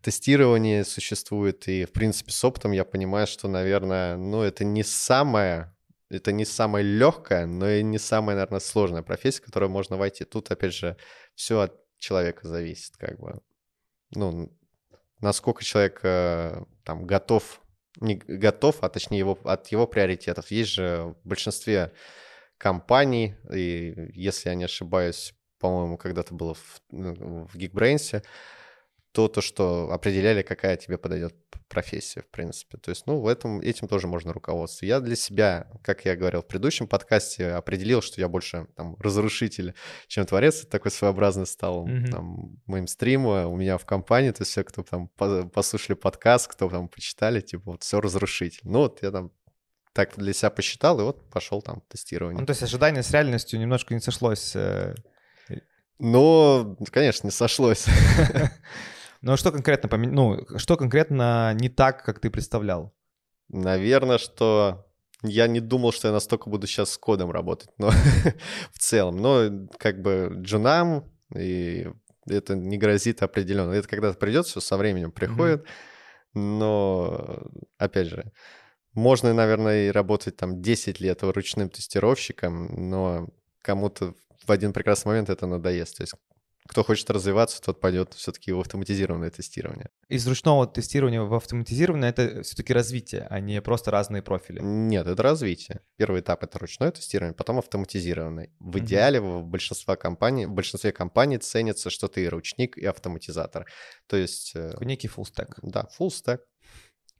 тестирование 0.00 0.84
существует, 0.84 1.66
и, 1.66 1.84
в 1.84 1.90
принципе, 1.90 2.30
с 2.30 2.44
опытом 2.44 2.70
я 2.70 2.84
понимаю, 2.84 3.26
что, 3.26 3.48
наверное, 3.48 4.16
ну, 4.16 4.42
это 4.42 4.62
не 4.62 4.84
самое, 4.84 5.74
это 6.08 6.30
не 6.30 6.44
самая 6.44 6.84
легкая, 6.84 7.46
но 7.46 7.68
и 7.68 7.82
не 7.82 7.98
самая, 7.98 8.36
наверное, 8.36 8.60
сложная 8.60 9.02
профессия, 9.02 9.42
в 9.42 9.46
которую 9.46 9.70
можно 9.70 9.96
войти. 9.96 10.22
Тут, 10.22 10.48
опять 10.52 10.74
же, 10.74 10.96
все 11.34 11.58
от 11.62 11.74
человека 11.98 12.46
зависит, 12.46 12.96
как 12.96 13.18
бы. 13.18 13.40
Ну, 14.14 14.56
насколько 15.20 15.64
человек 15.64 15.98
э, 16.04 16.62
там 16.84 17.06
готов, 17.08 17.60
не 18.00 18.14
готов, 18.14 18.84
а 18.84 18.88
точнее 18.88 19.18
его, 19.18 19.36
от 19.42 19.66
его 19.72 19.88
приоритетов. 19.88 20.52
Есть 20.52 20.70
же 20.70 21.16
в 21.24 21.28
большинстве 21.28 21.92
компаний, 22.62 23.34
и 23.52 23.92
если 24.14 24.48
я 24.50 24.54
не 24.54 24.64
ошибаюсь, 24.64 25.34
по-моему, 25.58 25.98
когда-то 25.98 26.32
было 26.32 26.54
в, 26.54 26.80
ну, 26.92 27.46
в 27.46 27.56
Geekbrains, 27.56 28.22
то, 29.10 29.28
то, 29.28 29.40
что 29.40 29.90
определяли, 29.92 30.42
какая 30.42 30.76
тебе 30.76 30.96
подойдет 30.96 31.34
профессия, 31.68 32.20
в 32.22 32.28
принципе. 32.30 32.78
То 32.78 32.90
есть, 32.90 33.06
ну, 33.06 33.20
в 33.20 33.26
этом, 33.26 33.60
этим 33.60 33.88
тоже 33.88 34.06
можно 34.06 34.32
руководствоваться. 34.32 34.86
Я 34.86 35.00
для 35.00 35.16
себя, 35.16 35.66
как 35.82 36.04
я 36.04 36.14
говорил 36.16 36.42
в 36.42 36.46
предыдущем 36.46 36.86
подкасте, 36.86 37.48
определил, 37.48 38.00
что 38.00 38.20
я 38.20 38.28
больше 38.28 38.68
там 38.76 38.96
разрушитель, 39.00 39.74
чем 40.06 40.24
творец. 40.24 40.64
Такой 40.66 40.90
своеобразный 40.92 41.46
стал 41.46 41.86
Мгм. 41.86 42.10
там, 42.12 42.56
моим 42.66 42.86
стримом 42.86 43.52
у 43.52 43.56
меня 43.56 43.76
в 43.76 43.84
компании. 43.84 44.30
То 44.30 44.42
есть 44.42 44.52
все, 44.52 44.62
кто 44.64 44.82
там 44.82 45.08
по- 45.08 45.48
послушали 45.48 45.96
подкаст, 45.96 46.46
кто 46.48 46.68
там 46.68 46.88
почитали, 46.88 47.40
типа 47.40 47.72
вот 47.72 47.82
все 47.82 48.00
разрушитель. 48.00 48.60
Ну, 48.64 48.78
вот 48.80 49.02
я 49.02 49.10
там 49.10 49.32
так 49.92 50.16
для 50.16 50.32
себя 50.32 50.50
посчитал, 50.50 51.00
и 51.00 51.02
вот 51.02 51.28
пошел 51.30 51.62
там 51.62 51.82
тестирование. 51.88 52.40
Ну, 52.40 52.46
то 52.46 52.50
есть 52.50 52.62
ожидание 52.62 53.02
с 53.02 53.10
реальностью 53.10 53.60
немножко 53.60 53.94
не 53.94 54.00
сошлось. 54.00 54.56
Но, 55.98 56.76
конечно, 56.90 57.28
не 57.28 57.30
сошлось. 57.30 57.86
Но 59.20 59.36
что 59.36 59.52
конкретно 59.52 59.88
помен- 59.88 60.10
ну, 60.10 60.58
что 60.58 60.76
конкретно 60.76 61.54
не 61.54 61.68
так, 61.68 62.04
как 62.04 62.18
ты 62.18 62.28
представлял? 62.28 62.92
Наверное, 63.48 64.18
что 64.18 64.86
я 65.22 65.46
не 65.46 65.60
думал, 65.60 65.92
что 65.92 66.08
я 66.08 66.12
настолько 66.12 66.50
буду 66.50 66.66
сейчас 66.66 66.90
с 66.90 66.98
кодом 66.98 67.30
работать, 67.30 67.70
но 67.78 67.90
в 68.72 68.78
целом. 68.78 69.18
Но 69.18 69.68
как 69.78 70.02
бы 70.02 70.32
джунам, 70.40 71.08
и 71.36 71.86
это 72.26 72.56
не 72.56 72.78
грозит 72.78 73.22
определенно. 73.22 73.72
Это 73.72 73.88
когда-то 73.88 74.18
придет, 74.18 74.46
все 74.46 74.60
со 74.60 74.76
временем 74.76 75.12
приходит. 75.12 75.64
Но, 76.34 77.42
опять 77.78 78.08
же, 78.08 78.32
можно, 78.94 79.32
наверное, 79.34 79.88
и 79.88 79.90
работать 79.90 80.36
там 80.36 80.60
10 80.62 81.00
лет 81.00 81.22
ручным 81.22 81.70
тестировщиком, 81.70 82.90
но 82.90 83.28
кому-то 83.62 84.14
в 84.46 84.50
один 84.50 84.72
прекрасный 84.72 85.08
момент 85.08 85.30
это 85.30 85.46
надоест. 85.46 85.96
То 85.96 86.02
есть 86.02 86.14
кто 86.68 86.84
хочет 86.84 87.10
развиваться, 87.10 87.60
тот 87.60 87.80
пойдет 87.80 88.14
все-таки 88.14 88.52
в 88.52 88.60
автоматизированное 88.60 89.30
тестирование. 89.30 89.90
Из 90.08 90.26
ручного 90.28 90.66
тестирования 90.66 91.20
в 91.20 91.34
автоматизированное 91.34 92.10
это 92.10 92.42
все-таки 92.42 92.72
развитие, 92.72 93.26
а 93.28 93.40
не 93.40 93.60
просто 93.60 93.90
разные 93.90 94.22
профили. 94.22 94.60
Нет, 94.62 95.06
это 95.06 95.22
развитие. 95.22 95.80
Первый 95.96 96.20
этап 96.20 96.44
это 96.44 96.58
ручное 96.58 96.92
тестирование, 96.92 97.34
потом 97.34 97.58
автоматизированный. 97.58 98.50
В 98.60 98.76
Мгм. 98.76 98.78
идеале 98.78 99.20
в 99.20 99.42
большинстве 99.44 99.96
компаний, 99.96 100.46
в 100.46 100.52
большинстве 100.52 100.92
компаний 100.92 101.38
ценится, 101.38 101.90
что 101.90 102.06
ты 102.08 102.24
и 102.24 102.28
ручник, 102.28 102.78
и 102.78 102.86
автоматизатор. 102.86 103.66
То 104.06 104.16
есть, 104.16 104.52
э, 104.54 104.74
некий 104.80 105.08
full 105.08 105.24
stack 105.24 105.54
да, 105.62 105.88
full 105.98 106.10
stack. 106.10 106.38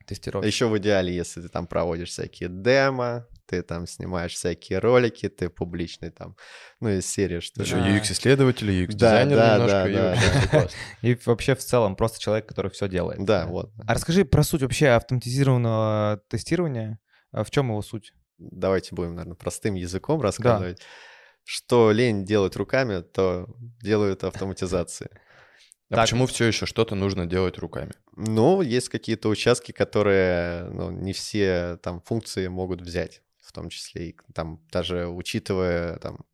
Тестировщик. 0.05 0.51
Еще 0.51 0.67
в 0.67 0.77
идеале, 0.77 1.15
если 1.15 1.41
ты 1.41 1.49
там 1.49 1.67
проводишь 1.67 2.09
всякие 2.09 2.49
демо, 2.49 3.27
ты 3.45 3.61
там 3.61 3.87
снимаешь 3.87 4.33
всякие 4.33 4.79
ролики, 4.79 5.29
ты 5.29 5.49
публичный 5.49 6.09
там, 6.09 6.35
ну, 6.79 6.89
из 6.89 7.05
серии, 7.05 7.39
что... 7.39 7.61
Еще 7.61 7.75
Да. 7.75 7.89
UX-исследователи, 7.89 8.85
Да, 8.85 8.91
UX-дизайнер 9.25 9.35
да, 9.35 9.53
немножко. 9.53 9.83
да, 9.83 9.89
и 9.89 9.93
да, 9.93 10.17
да. 10.51 10.67
И 11.01 11.17
вообще 11.25 11.55
в 11.55 11.59
целом 11.59 11.95
просто 11.95 12.19
человек, 12.19 12.47
который 12.47 12.71
все 12.71 12.87
делает. 12.87 13.23
Да, 13.23 13.45
вот. 13.45 13.71
А 13.85 13.93
расскажи 13.93 14.25
про 14.25 14.43
суть 14.43 14.61
вообще 14.61 14.89
автоматизированного 14.89 16.21
тестирования. 16.29 16.99
А 17.31 17.43
В 17.43 17.51
чем 17.51 17.69
его 17.69 17.81
суть? 17.81 18.13
Давайте 18.37 18.95
будем, 18.95 19.15
наверное, 19.15 19.35
простым 19.35 19.75
языком 19.75 20.21
рассказывать. 20.21 20.81
Что 21.45 21.91
лень 21.91 22.23
делать 22.23 22.55
руками, 22.55 23.01
то 23.01 23.47
делают 23.81 24.23
автоматизации. 24.23 25.09
А 25.93 25.97
Так. 25.97 26.05
почему 26.05 26.25
все 26.25 26.45
еще 26.45 26.65
что-то 26.65 26.95
нужно 26.95 27.27
делать 27.27 27.59
руками? 27.59 27.91
Ну, 28.15 28.63
есть 28.63 28.89
какие-то 28.89 29.29
участки, 29.29 29.71
которые 29.71 30.63
ну, 30.71 30.89
не 30.89 31.13
все 31.13 31.77
там 31.83 32.01
функции 32.01 32.47
могут 32.47 32.81
взять, 32.81 33.21
в 33.39 33.51
том 33.51 33.69
числе 33.69 34.09
и 34.09 34.15
там 34.33 34.59
даже 34.71 35.07
учитывая 35.07 35.99
там 35.99 36.25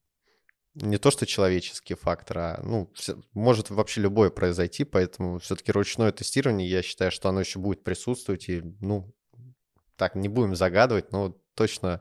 не 0.75 0.97
то 0.97 1.11
что 1.11 1.25
человеческий 1.25 1.95
фактор, 1.95 2.37
а 2.37 2.61
ну 2.63 2.89
может 3.33 3.69
вообще 3.69 3.99
любое 3.99 4.29
произойти, 4.29 4.85
поэтому 4.85 5.39
все-таки 5.39 5.73
ручное 5.73 6.13
тестирование, 6.13 6.69
я 6.69 6.81
считаю, 6.81 7.11
что 7.11 7.27
оно 7.27 7.41
еще 7.41 7.59
будет 7.59 7.83
присутствовать 7.83 8.47
и 8.47 8.61
ну 8.79 9.13
так 9.97 10.15
не 10.15 10.29
будем 10.29 10.55
загадывать, 10.55 11.11
но 11.11 11.35
точно 11.53 11.99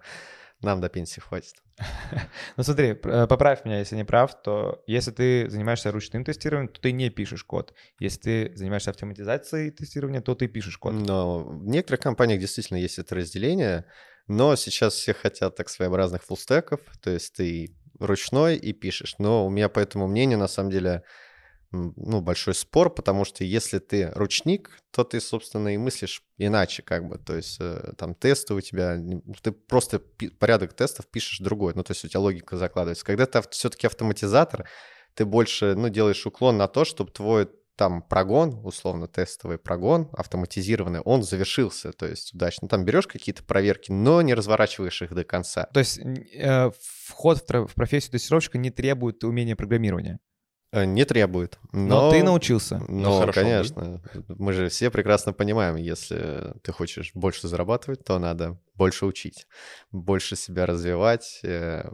нам 0.61 0.81
до 0.81 0.89
пенсии 0.89 1.19
хватит. 1.19 1.57
Ну 2.57 2.63
смотри, 2.63 2.97
э, 3.03 3.27
поправь 3.27 3.65
меня, 3.65 3.79
если 3.79 3.97
не 3.97 4.05
прав, 4.05 4.43
то 4.43 4.83
если 4.87 5.11
ты 5.11 5.49
занимаешься 5.49 5.91
ручным 5.91 6.25
тестированием, 6.25 6.69
то 6.69 6.81
ты 6.81 6.93
не 6.93 7.11
пишешь 7.11 7.45
код. 7.45 7.75
Если 7.99 8.21
ты 8.21 8.57
занимаешься 8.57 8.91
автоматизацией 8.91 9.71
тестирования, 9.71 10.21
то 10.21 10.35
ты 10.35 10.49
пишешь 10.49 10.79
код. 10.79 10.95
Но 10.95 11.45
в 11.45 11.67
некоторых 11.67 12.01
компаниях 12.01 12.41
действительно 12.41 12.79
есть 12.79 12.99
это 12.99 13.15
разделение, 13.15 13.85
но 14.27 14.57
сейчас 14.57 14.95
все 14.95 15.15
хотят 15.15 15.57
так 15.57 15.69
своеобразных 15.69 16.25
фуллстеков, 16.25 16.81
то 17.01 17.11
есть 17.11 17.35
ты 17.35 17.75
ручной 17.99 18.57
и 18.57 18.73
пишешь. 18.73 19.17
Но 19.19 19.47
у 19.47 19.51
меня 19.51 19.69
по 19.69 19.81
этому 19.81 20.07
мнению, 20.07 20.39
на 20.39 20.49
самом 20.49 20.71
деле, 20.71 21.03
ну, 21.71 22.21
большой 22.21 22.55
спор, 22.55 22.91
потому 22.91 23.25
что 23.25 23.45
если 23.45 23.79
ты 23.79 24.11
ручник, 24.15 24.79
то 24.91 25.05
ты, 25.05 25.21
собственно, 25.21 25.75
и 25.75 25.77
мыслишь 25.77 26.23
иначе, 26.39 26.83
как 26.83 27.07
бы, 27.07 27.19
то 27.19 27.37
есть 27.37 27.59
э, 27.61 27.93
там 27.99 28.15
тесты 28.15 28.55
у 28.55 28.61
тебя, 28.61 28.99
ты 29.43 29.53
просто 29.53 30.01
порядок 30.39 30.73
тестов 30.73 31.07
пишешь 31.07 31.41
другой, 31.41 31.75
ну, 31.75 31.83
то 31.83 31.93
есть 31.93 32.05
у 32.05 32.09
тебя 32.09 32.21
логика 32.21 32.57
закладывается. 32.57 33.05
Когда 33.05 33.27
ты 33.27 33.43
все-таки 33.51 33.87
автоматизатор, 33.87 34.69
ты 35.15 35.27
больше, 35.27 35.75
ну, 35.75 35.89
делаешь 35.89 36.27
уклон 36.27 36.57
на 36.57 36.69
то, 36.69 36.85
чтобы 36.85 37.11
твой 37.11 37.49
там 37.79 38.03
прогон, 38.03 38.61
условно 38.65 39.07
тестовый 39.07 39.57
прогон 39.57 40.09
автоматизированный, 40.13 41.01
он 41.01 41.23
завершился, 41.23 41.93
то 41.93 42.07
есть 42.07 42.35
удачно. 42.35 42.67
Там 42.67 42.85
берешь 42.85 43.07
какие-то 43.07 43.45
проверки, 43.45 43.93
но 43.93 44.21
не 44.21 44.35
разворачиваешь 44.35 45.01
их 45.01 45.15
до 45.15 45.23
конца. 45.23 45.69
То 45.73 45.79
есть 45.79 45.99
э, 45.99 46.71
вход 47.07 47.39
в, 47.39 47.67
в 47.69 47.75
профессию 47.75 48.11
тестировщика 48.13 48.59
не 48.59 48.71
требует 48.71 49.23
умения 49.23 49.55
программирования. 49.55 50.19
Э, 50.73 50.85
Не 50.85 51.05
требует. 51.05 51.59
Но, 51.73 52.03
Но, 52.03 52.11
ты 52.11 52.23
научился. 52.23 52.79
Ну, 52.89 53.19
хорошо 53.21 53.41
бы. 53.41 53.47
конечно. 53.47 54.03
Мы 54.29 54.53
же 54.53 54.69
все 54.69 54.91
прекрасно 54.91 55.33
понимаем, 55.33 55.77
если 55.77 56.53
ты 56.63 56.73
хочешь 56.73 57.13
больше 57.15 57.49
зарабатывать, 57.49 58.05
то 58.05 58.19
надо 58.19 58.59
больше 58.75 59.07
учить, 59.07 59.47
больше 59.93 60.37
себя 60.37 60.67
развивать, 60.67 61.41
э, 61.43 61.89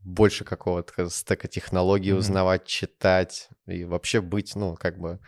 больше 0.00 0.44
какого-то 0.44 1.08
стека 1.08 1.48
технологий 1.48 2.10
Мгм. 2.12 2.18
узнавать, 2.20 2.66
читать 2.66 3.48
и 3.66 3.84
вообще 3.84 4.20
быть, 4.20 4.54
ну, 4.56 4.74
как 4.74 4.98
бы 4.98 5.18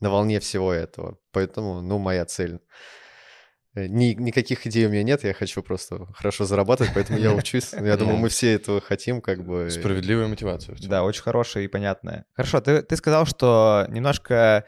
на 0.00 0.10
волне 0.10 0.40
всего 0.40 0.72
этого. 0.72 1.18
Поэтому, 1.32 1.80
ну, 1.80 1.98
моя 1.98 2.24
цель. 2.26 2.60
Э, 3.76 3.86
Ни, 3.86 4.14
никаких 4.14 4.66
идей 4.66 4.86
у 4.86 4.88
меня 4.88 5.02
нет, 5.02 5.22
я 5.22 5.34
хочу 5.34 5.62
просто 5.62 6.06
хорошо 6.14 6.44
зарабатывать, 6.46 6.92
поэтому 6.94 7.18
я 7.18 7.32
учусь. 7.36 7.72
Я 7.72 7.96
думаю, 7.96 8.16
мы 8.16 8.28
все 8.30 8.54
этого 8.54 8.80
хотим, 8.80 9.20
как 9.20 9.44
бы. 9.44 9.68
Справедливая 9.70 10.26
мотивация. 10.28 10.76
Да, 10.82 11.04
очень 11.04 11.22
хорошая 11.22 11.64
и 11.64 11.68
понятная. 11.68 12.24
Хорошо, 12.34 12.60
ты, 12.60 12.82
ты 12.82 12.96
сказал, 12.96 13.26
что 13.26 13.86
немножко 13.90 14.64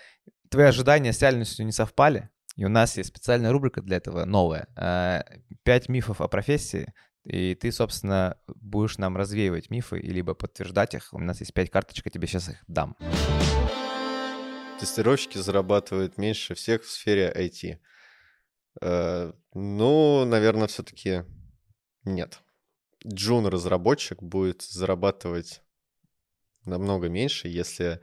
твои 0.51 0.67
ожидания 0.67 1.13
с 1.13 1.21
реальностью 1.23 1.65
не 1.65 1.73
совпали, 1.73 2.29
и 2.57 2.65
у 2.65 2.69
нас 2.69 2.97
есть 2.99 3.09
специальная 3.09 3.51
рубрика 3.51 3.81
для 3.83 3.97
этого, 3.97 4.25
новая. 4.25 4.69
э, 4.77 5.23
Пять 5.65 5.89
мифов 5.89 6.21
о 6.21 6.29
профессии, 6.29 6.93
и 7.25 7.55
ты, 7.55 7.73
собственно, 7.73 8.37
будешь 8.47 8.99
нам 8.99 9.17
развеивать 9.17 9.71
мифы, 9.71 9.99
и 10.01 10.09
либо 10.11 10.35
подтверждать 10.35 10.95
их. 10.95 11.09
У 11.13 11.19
нас 11.19 11.41
есть 11.41 11.53
пять 11.55 11.71
карточек, 11.71 12.07
я 12.07 12.11
тебе 12.11 12.27
сейчас 12.27 12.49
их 12.51 12.57
дам. 12.69 12.97
Тестировщики 14.81 15.39
зарабатывают 15.39 16.19
меньше 16.19 16.55
всех 16.55 16.85
в 16.85 16.91
сфере 16.91 17.33
IT. 17.37 17.79
Э, 18.81 19.33
Ну, 19.55 20.25
наверное, 20.25 20.69
все-таки 20.69 21.25
нет. 22.05 22.41
Джун-разработчик 23.07 24.23
будет 24.23 24.63
зарабатывать 24.63 25.63
намного 26.65 27.09
меньше, 27.09 27.49
если... 27.49 28.01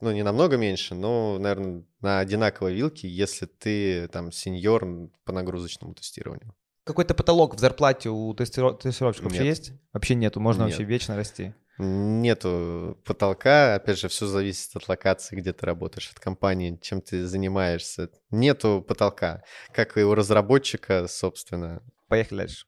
Ну, 0.00 0.12
не 0.12 0.22
намного 0.22 0.56
меньше, 0.56 0.94
но, 0.94 1.38
наверное, 1.38 1.84
на 2.00 2.20
одинаковой 2.20 2.74
вилке, 2.74 3.08
если 3.08 3.46
ты 3.46 4.06
там 4.08 4.30
сеньор 4.30 4.86
по 5.24 5.32
нагрузочному 5.32 5.94
тестированию. 5.94 6.54
Какой-то 6.84 7.14
потолок 7.14 7.54
в 7.56 7.58
зарплате 7.58 8.08
у 8.08 8.32
тестиро- 8.32 8.78
тестировщиков 8.78 9.32
вообще 9.32 9.46
есть? 9.46 9.72
Вообще 9.92 10.14
нету, 10.14 10.40
можно 10.40 10.62
Нет. 10.62 10.70
вообще 10.70 10.84
вечно 10.84 11.16
расти. 11.16 11.52
Нету 11.78 13.00
потолка, 13.04 13.76
опять 13.76 13.98
же, 13.98 14.08
все 14.08 14.26
зависит 14.26 14.74
от 14.74 14.88
локации, 14.88 15.36
где 15.36 15.52
ты 15.52 15.64
работаешь, 15.64 16.10
от 16.10 16.18
компании, 16.18 16.76
чем 16.82 17.00
ты 17.00 17.24
занимаешься. 17.24 18.10
Нету 18.30 18.84
потолка, 18.86 19.44
как 19.72 19.96
и 19.96 20.02
у 20.02 20.14
разработчика, 20.14 21.06
собственно. 21.06 21.82
Поехали 22.08 22.38
дальше. 22.38 22.66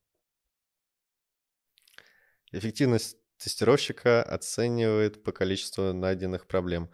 Эффективность 2.52 3.16
тестировщика 3.36 4.22
оценивает 4.22 5.24
по 5.24 5.32
количеству 5.32 5.92
найденных 5.92 6.46
проблем. 6.46 6.90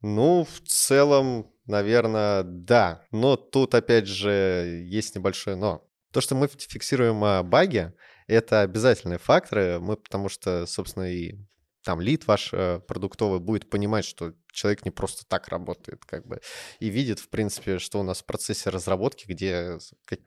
Ну, 0.00 0.44
в 0.44 0.60
целом, 0.68 1.52
наверное, 1.66 2.44
да. 2.44 3.04
Но 3.10 3.36
тут, 3.36 3.74
опять 3.74 4.06
же, 4.06 4.84
есть 4.86 5.16
небольшое 5.16 5.56
но. 5.56 5.88
То, 6.12 6.20
что 6.20 6.34
мы 6.34 6.46
фиксируем 6.46 7.24
а, 7.24 7.42
баги, 7.42 7.94
это 8.32 8.62
обязательные 8.62 9.18
факторы. 9.18 9.78
Мы, 9.80 9.96
потому 9.96 10.28
что, 10.28 10.66
собственно, 10.66 11.12
и 11.12 11.36
там 11.84 12.00
лид 12.00 12.26
ваш 12.26 12.50
э, 12.52 12.80
продуктовый 12.86 13.40
будет 13.40 13.68
понимать, 13.68 14.04
что 14.04 14.34
человек 14.52 14.84
не 14.84 14.90
просто 14.90 15.26
так 15.26 15.48
работает, 15.48 16.04
как 16.04 16.26
бы, 16.26 16.40
и 16.78 16.88
видит, 16.88 17.18
в 17.18 17.28
принципе, 17.28 17.78
что 17.78 18.00
у 18.00 18.02
нас 18.02 18.22
в 18.22 18.24
процессе 18.24 18.70
разработки, 18.70 19.26
где, 19.26 19.78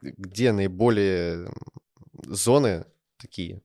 где 0.01 0.51
наиболее 0.51 1.49
зоны 2.25 2.85
такие, 3.17 3.61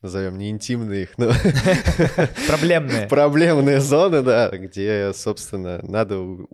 назовем 0.00 0.38
не 0.38 0.50
интимные 0.50 1.02
их, 1.02 1.18
но 1.18 1.32
Проблемные. 2.46 3.06
проблемные 3.08 3.80
зоны, 3.80 4.22
да, 4.22 4.50
где, 4.50 5.12
собственно, 5.14 5.80
надо 5.82 6.46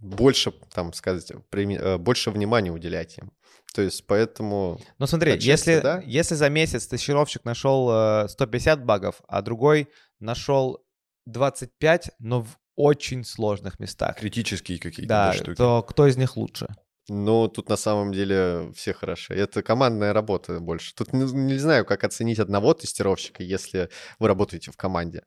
больше, 0.00 0.52
там, 0.72 0.92
сказать, 0.92 1.30
э, 1.30 1.98
больше 1.98 2.30
внимания 2.30 2.70
уделять 2.70 3.18
им. 3.18 3.32
То 3.74 3.82
есть 3.82 4.06
поэтому 4.06 4.80
Ну 4.98 5.06
смотри, 5.06 5.32
Отчасти, 5.32 5.48
если, 5.48 5.80
да. 5.80 6.02
если 6.04 6.34
за 6.34 6.48
месяц 6.48 6.86
тестировщик 6.86 7.44
нашел 7.44 7.88
э, 8.24 8.28
150 8.28 8.84
багов, 8.84 9.20
а 9.28 9.42
другой 9.42 9.88
нашел 10.18 10.82
25, 11.26 12.10
но 12.18 12.42
в 12.42 12.58
очень 12.76 13.24
сложных 13.24 13.78
местах, 13.78 14.16
Критические 14.16 14.78
какие-то 14.78 15.08
да, 15.08 15.32
да, 15.32 15.38
штуки. 15.38 15.56
то 15.56 15.82
кто 15.82 16.06
из 16.06 16.16
них 16.16 16.36
лучше? 16.36 16.66
Ну, 17.08 17.48
тут 17.48 17.68
на 17.68 17.76
самом 17.76 18.12
деле 18.12 18.70
все 18.74 18.92
хороши. 18.92 19.34
Это 19.34 19.62
командная 19.62 20.12
работа 20.12 20.60
больше. 20.60 20.94
Тут 20.94 21.12
не, 21.12 21.24
не 21.24 21.58
знаю, 21.58 21.84
как 21.84 22.04
оценить 22.04 22.38
одного 22.38 22.72
тестировщика, 22.72 23.42
если 23.42 23.90
вы 24.20 24.28
работаете 24.28 24.70
в 24.70 24.76
команде. 24.76 25.22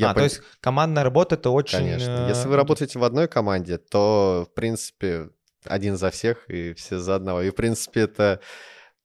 А, 0.00 0.10
пон- 0.12 0.14
то 0.14 0.24
есть 0.24 0.40
командная 0.60 1.04
работа 1.04 1.34
это 1.34 1.50
очень... 1.50 1.78
Конечно. 1.78 2.26
Если 2.28 2.46
э, 2.46 2.48
вы 2.48 2.56
работаете 2.56 2.98
в 2.98 3.04
одной 3.04 3.28
команде, 3.28 3.78
то, 3.78 4.46
в 4.50 4.54
принципе, 4.54 5.30
один 5.64 5.96
за 5.96 6.10
всех 6.10 6.48
и 6.48 6.72
все 6.74 6.98
за 6.98 7.16
одного. 7.16 7.42
И, 7.42 7.50
в 7.50 7.54
принципе, 7.54 8.02
это, 8.02 8.40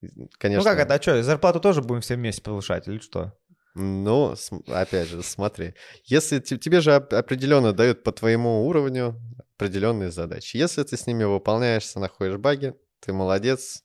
Ну 0.02 0.30
конечно... 0.38 0.64
как 0.70 0.80
это, 0.80 0.94
а 0.94 1.02
что, 1.02 1.22
зарплату 1.24 1.60
тоже 1.60 1.82
будем 1.82 2.02
все 2.02 2.16
вместе 2.16 2.42
повышать 2.42 2.88
или 2.88 3.00
что? 3.00 3.34
Ну, 3.76 4.36
опять 4.68 5.08
же, 5.08 5.22
смотри. 5.22 5.76
Если 6.06 6.40
те- 6.40 6.58
тебе 6.58 6.82
же 6.82 6.96
оп- 6.96 7.14
определенно 7.14 7.74
дают 7.74 8.04
по 8.04 8.12
твоему 8.12 8.66
уровню 8.66 9.22
определенные 9.56 10.12
задачи. 10.12 10.58
Если 10.58 10.84
ты 10.84 10.98
с 10.98 11.06
ними 11.08 11.24
выполняешься, 11.26 12.00
находишь 12.00 12.38
баги, 12.38 12.76
ты 13.00 13.14
молодец, 13.14 13.84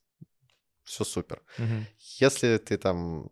все 0.83 1.03
супер. 1.03 1.41
Мгм. 1.57 1.85
Если 2.19 2.57
ты 2.57 2.77
там 2.77 3.29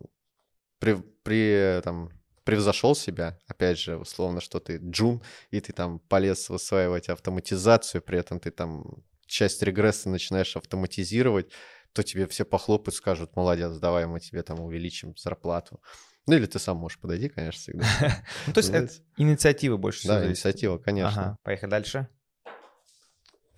при, 0.80 0.96
при 1.24 1.82
там, 1.84 2.12
превзошел 2.44 2.96
себя, 2.96 3.40
опять 3.48 3.80
же, 3.80 3.98
условно, 3.98 4.42
что 4.42 4.60
ты 4.60 4.78
джун, 4.78 5.22
и 5.50 5.60
ты 5.60 5.74
там 5.74 6.00
полез 6.00 6.50
усваивать 6.50 7.10
автоматизацию, 7.10 8.02
при 8.02 8.20
этом 8.20 8.40
ты 8.40 8.52
там 8.52 9.04
часть 9.26 9.62
регресса 9.64 10.10
начинаешь 10.10 10.56
автоматизировать, 10.58 11.52
то 11.94 12.04
тебе 12.04 12.28
все 12.28 12.46
похлопают, 12.46 12.96
скажут, 12.96 13.36
молодец, 13.36 13.78
давай 13.78 14.06
мы 14.06 14.20
тебе 14.20 14.44
там 14.44 14.60
увеличим 14.60 15.16
зарплату. 15.18 15.82
Ну 16.28 16.36
или 16.36 16.46
ты 16.46 16.60
сам 16.60 16.78
можешь 16.78 17.00
подойти, 17.00 17.30
конечно, 17.30 17.60
всегда. 17.60 17.86
Ну, 18.48 18.54
то 18.54 18.60
есть 18.60 18.70
это 18.70 18.92
инициатива 19.18 19.78
больше 19.78 20.00
всего 20.02 20.14
Да, 20.14 20.28
инициатива, 20.28 20.78
конечно. 20.78 21.38
Поехали 21.44 21.70
дальше. 21.70 22.08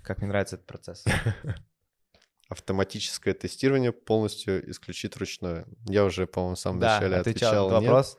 Как 0.02 0.20
мне 0.20 0.28
нравится 0.28 0.56
этот 0.56 0.68
процесс. 0.68 1.06
Автоматическое 2.50 3.34
тестирование 3.34 3.92
полностью 3.92 4.70
исключит 4.70 5.18
ручное. 5.18 5.66
Я 5.88 6.06
уже, 6.06 6.28
по-моему, 6.28 6.56
в 6.56 6.60
самом 6.60 6.80
Да, 6.80 6.96
начале 7.00 7.18
отвечал 7.18 7.72
нет, 7.72 7.82
вопрос. 7.82 8.18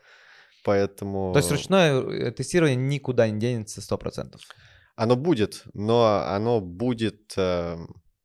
Поэтому... 0.64 1.32
То 1.32 1.38
есть 1.38 1.50
ручное 1.52 2.00
э, 2.02 2.30
тестирование 2.32 2.76
никуда 2.76 3.28
не 3.28 3.38
денется 3.38 3.80
100%. 3.80 4.36
Оно 4.96 5.16
будет, 5.16 5.62
но 5.74 6.24
оно 6.26 6.60
будет... 6.60 7.32
э, 7.36 7.76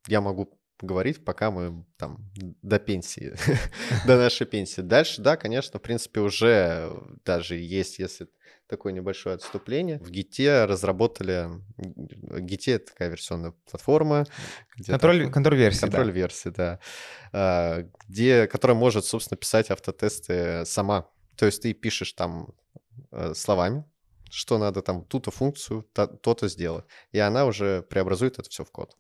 Я 0.08 0.22
могу 0.22 0.55
говорить, 0.81 1.25
пока 1.25 1.51
мы 1.51 1.86
там 1.98 2.31
до 2.62 2.79
пенсии, 2.79 3.34
до 4.08 4.17
нашей 4.17 4.48
пенсии. 4.48 4.81
Дальше, 4.81 5.22
да, 5.22 5.36
конечно, 5.36 5.77
в 5.77 5.81
принципе, 5.81 6.22
уже 6.22 6.89
даже 7.25 7.55
есть, 7.58 8.00
если 8.00 8.27
такое 8.67 8.93
небольшое 8.93 9.34
отступление. 9.36 9.98
В 10.00 10.10
Гите 10.12 10.65
разработали... 10.65 11.50
Гите— 12.39 12.72
это 12.74 12.91
такая 12.91 13.10
версионная 13.10 13.53
платформа. 13.69 14.25
где 14.77 14.91
там- 14.91 15.00
Контроль, 15.00 15.31
контроль 15.31 15.58
версии, 15.58 15.79
Контроль 15.81 16.05
да. 16.05 16.12
версии, 16.12 16.50
да. 16.50 16.79
А, 17.34 17.84
Где, 18.08 18.46
которая 18.48 18.77
может, 18.77 19.05
собственно, 19.05 19.38
писать 19.38 19.72
автотесты 19.72 20.65
сама. 20.65 21.10
То 21.39 21.46
есть 21.46 21.62
ты 21.62 21.74
пишешь 21.74 22.12
там 22.12 22.53
э, 23.12 23.34
словами, 23.34 23.86
что 24.29 24.58
надо 24.58 24.81
там 24.81 25.05
ту-то 25.05 25.31
функцию, 25.31 25.84
то-то 25.93 26.50
сделать. 26.50 26.84
И 27.13 27.19
она 27.19 27.46
уже 27.46 27.81
преобразует 27.84 28.39
это 28.39 28.50
все 28.50 28.65
в 28.65 28.72
код. 28.72 28.98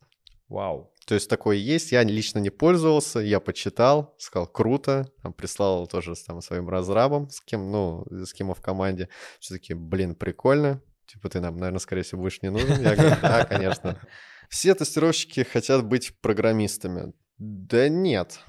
Вау. 0.47 0.93
То 1.05 1.15
есть 1.15 1.29
такое 1.29 1.57
есть. 1.57 1.91
Я 1.91 2.01
лично 2.03 2.39
не 2.39 2.49
пользовался, 2.49 3.19
я 3.19 3.41
почитал, 3.41 4.15
сказал, 4.17 4.47
круто. 4.47 5.11
Там 5.21 5.33
прислал 5.33 5.85
тоже 5.85 6.13
там, 6.25 6.41
своим 6.41 6.69
разрабом, 6.69 7.29
с 7.29 7.41
кем, 7.41 7.71
ну, 7.71 8.05
с 8.09 8.31
кем 8.33 8.53
в 8.53 8.61
команде. 8.61 9.09
Все-таки, 9.41 9.73
блин, 9.73 10.15
прикольно. 10.15 10.81
Типа 11.07 11.27
ты 11.27 11.41
нам, 11.41 11.57
наверное, 11.57 11.79
скорее 11.79 12.03
всего, 12.03 12.21
будешь 12.21 12.41
не 12.41 12.51
нужен. 12.51 12.81
Я 12.81 12.95
говорю, 12.95 13.15
да, 13.21 13.45
конечно. 13.45 13.99
Все 14.49 14.73
тестировщики 14.73 15.43
хотят 15.43 15.85
быть 15.85 16.17
программистами. 16.21 17.11
Да 17.37 17.89
нет. 17.89 18.39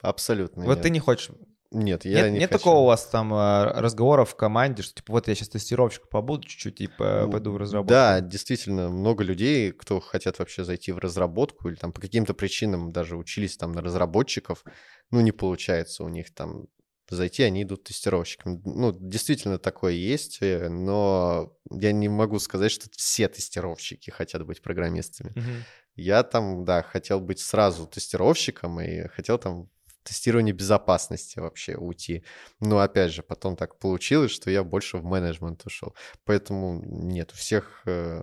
Абсолютно 0.00 0.64
Вот 0.64 0.76
нет. 0.76 0.82
ты 0.82 0.90
не 0.90 1.00
хочешь. 1.00 1.30
Нет, 1.72 2.04
я 2.04 2.22
Нет, 2.22 2.32
не 2.32 2.38
нет 2.40 2.50
хочу. 2.50 2.58
такого 2.64 2.80
у 2.80 2.84
вас 2.86 3.06
там 3.06 3.32
э, 3.32 3.64
разговоров 3.80 4.30
в 4.30 4.34
команде, 4.34 4.82
что 4.82 4.94
типа 4.94 5.12
вот 5.12 5.28
я 5.28 5.34
сейчас 5.36 5.50
тестировщик 5.50 6.08
побуду 6.08 6.48
чуть-чуть, 6.48 6.76
типа 6.78 7.22
Ну, 7.26 7.30
пойду 7.30 7.52
в 7.52 7.56
разработку. 7.56 7.90
Да, 7.90 8.20
действительно, 8.20 8.88
много 8.88 9.22
людей, 9.22 9.70
кто 9.70 10.00
хотят 10.00 10.40
вообще 10.40 10.64
зайти 10.64 10.90
в 10.90 10.98
разработку 10.98 11.68
или 11.68 11.76
там 11.76 11.92
по 11.92 12.00
каким-то 12.00 12.34
причинам 12.34 12.90
даже 12.90 13.16
учились 13.16 13.56
там 13.56 13.70
на 13.72 13.82
разработчиков, 13.82 14.64
ну, 15.12 15.20
не 15.20 15.30
получается 15.30 16.02
у 16.02 16.08
них 16.08 16.34
там 16.34 16.66
зайти, 17.08 17.42
они 17.44 17.62
идут 17.62 17.84
тестировщиками. 17.84 18.60
Ну, 18.64 18.92
действительно 18.92 19.58
такое 19.58 19.92
есть, 19.92 20.38
э, 20.40 20.68
но 20.68 21.56
я 21.70 21.92
не 21.92 22.08
могу 22.08 22.38
сказать, 22.40 22.72
что 22.72 22.88
все 22.96 23.28
тестировщики 23.28 24.10
хотят 24.10 24.44
быть 24.44 24.60
программистами. 24.62 25.30
Мгм. 25.36 25.64
Я 25.94 26.22
там, 26.22 26.64
да, 26.64 26.82
хотел 26.82 27.20
быть 27.20 27.40
сразу 27.40 27.86
тестировщиком 27.86 28.80
и 28.80 29.06
хотел 29.08 29.38
там 29.38 29.68
тестирование 30.02 30.54
безопасности 30.54 31.38
вообще 31.38 31.76
уйти. 31.76 32.24
Но 32.60 32.78
опять 32.80 33.12
же, 33.12 33.22
потом 33.22 33.56
так 33.56 33.78
получилось, 33.78 34.30
что 34.30 34.50
я 34.50 34.64
больше 34.64 34.98
в 34.98 35.04
менеджмент 35.04 35.64
ушел. 35.66 35.94
Поэтому 36.24 36.82
нет, 36.84 37.32
у 37.32 37.36
всех 37.36 37.82
э, 37.86 38.22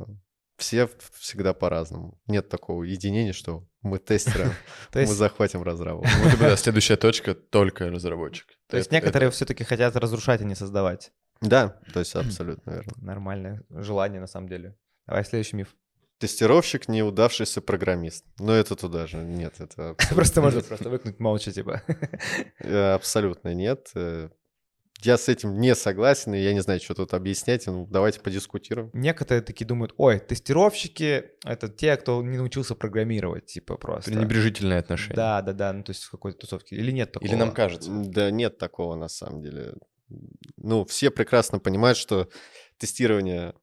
все 0.57 0.89
всегда 1.13 1.53
по-разному. 1.53 2.19
Нет 2.27 2.50
такого 2.50 2.84
единения, 2.84 3.34
что 3.34 3.67
мы 3.81 4.00
тестеры, 4.00 4.51
мы 4.93 5.06
захватим 5.06 5.63
разработку. 5.63 6.10
Вот 6.23 6.39
да, 6.39 6.56
следующая 6.58 6.97
точка 6.97 7.36
только 7.36 7.89
разработчик. 7.89 8.47
то 8.67 8.78
есть 8.78 8.91
некоторые 8.91 9.30
все-таки 9.32 9.63
хотят 9.63 9.95
разрушать, 9.95 10.41
а 10.41 10.45
не 10.45 10.56
создавать. 10.56 11.12
Да, 11.41 11.80
то 11.93 11.99
есть 11.99 12.15
абсолютно 12.15 12.71
верно. 12.71 12.91
Нормальное 12.97 13.63
желание 13.69 14.19
на 14.19 14.28
самом 14.28 14.49
деле. 14.49 14.75
Давай 15.06 15.23
следующий 15.23 15.56
миф. 15.56 15.75
Тестировщик 16.19 16.88
неудавшийся 16.88 17.62
программист. 17.62 18.25
Но 18.39 18.53
это 18.53 18.75
туда 18.75 19.06
же. 19.08 19.17
Нет, 19.17 19.56
это 19.60 19.95
Просто 20.10 20.41
можно 20.41 20.62
просто 20.62 20.89
выкнуть 20.89 21.19
молча, 21.19 21.51
типа. 21.51 21.84
Э, 22.60 22.93
Абсолютно 22.93 23.53
нет. 23.53 23.91
Э, 23.95 24.30
Я 25.03 25.17
с 25.17 25.30
этим 25.30 25.60
не 25.60 25.75
согласен, 25.75 26.34
и 26.34 26.39
я 26.39 26.53
не 26.53 26.62
знаю, 26.62 26.80
что 26.80 26.95
тут 26.95 27.13
объяснять. 27.13 27.67
Ну, 27.67 27.86
давайте 27.86 28.19
подискутируем. 28.19 28.89
Некоторые 28.93 29.43
такие 29.43 29.67
думают, 29.67 29.93
ой, 29.97 30.17
тестировщики— 30.19 31.25
это 31.45 31.67
те, 31.69 31.95
кто 31.97 32.23
не 32.23 32.38
научился 32.38 32.73
программировать, 32.73 33.45
типа 33.45 33.77
просто. 33.77 34.10
Пренебрежительное 34.10 34.80
отношение. 34.80 35.15
Да, 35.15 35.41
да, 35.43 35.53
да, 35.53 35.71
ну 35.73 35.84
то 35.84 35.91
есть 35.91 36.03
в 36.03 36.10
какой-то 36.12 36.39
тусовке. 36.39 36.75
Или 36.77 36.89
нет 36.91 37.12
такого? 37.12 37.27
Или 37.30 37.36
нам 37.38 37.51
кажется. 37.53 37.91
Да 37.91 38.32
нет 38.32 38.58
такого 38.58 38.95
на 38.95 39.08
самом 39.08 39.41
деле. 39.43 39.75
Ну, 40.56 40.84
все 40.86 41.12
прекрасно 41.12 41.60
понимают, 41.60 41.97
что 41.97 42.27
тестирование 42.80 43.53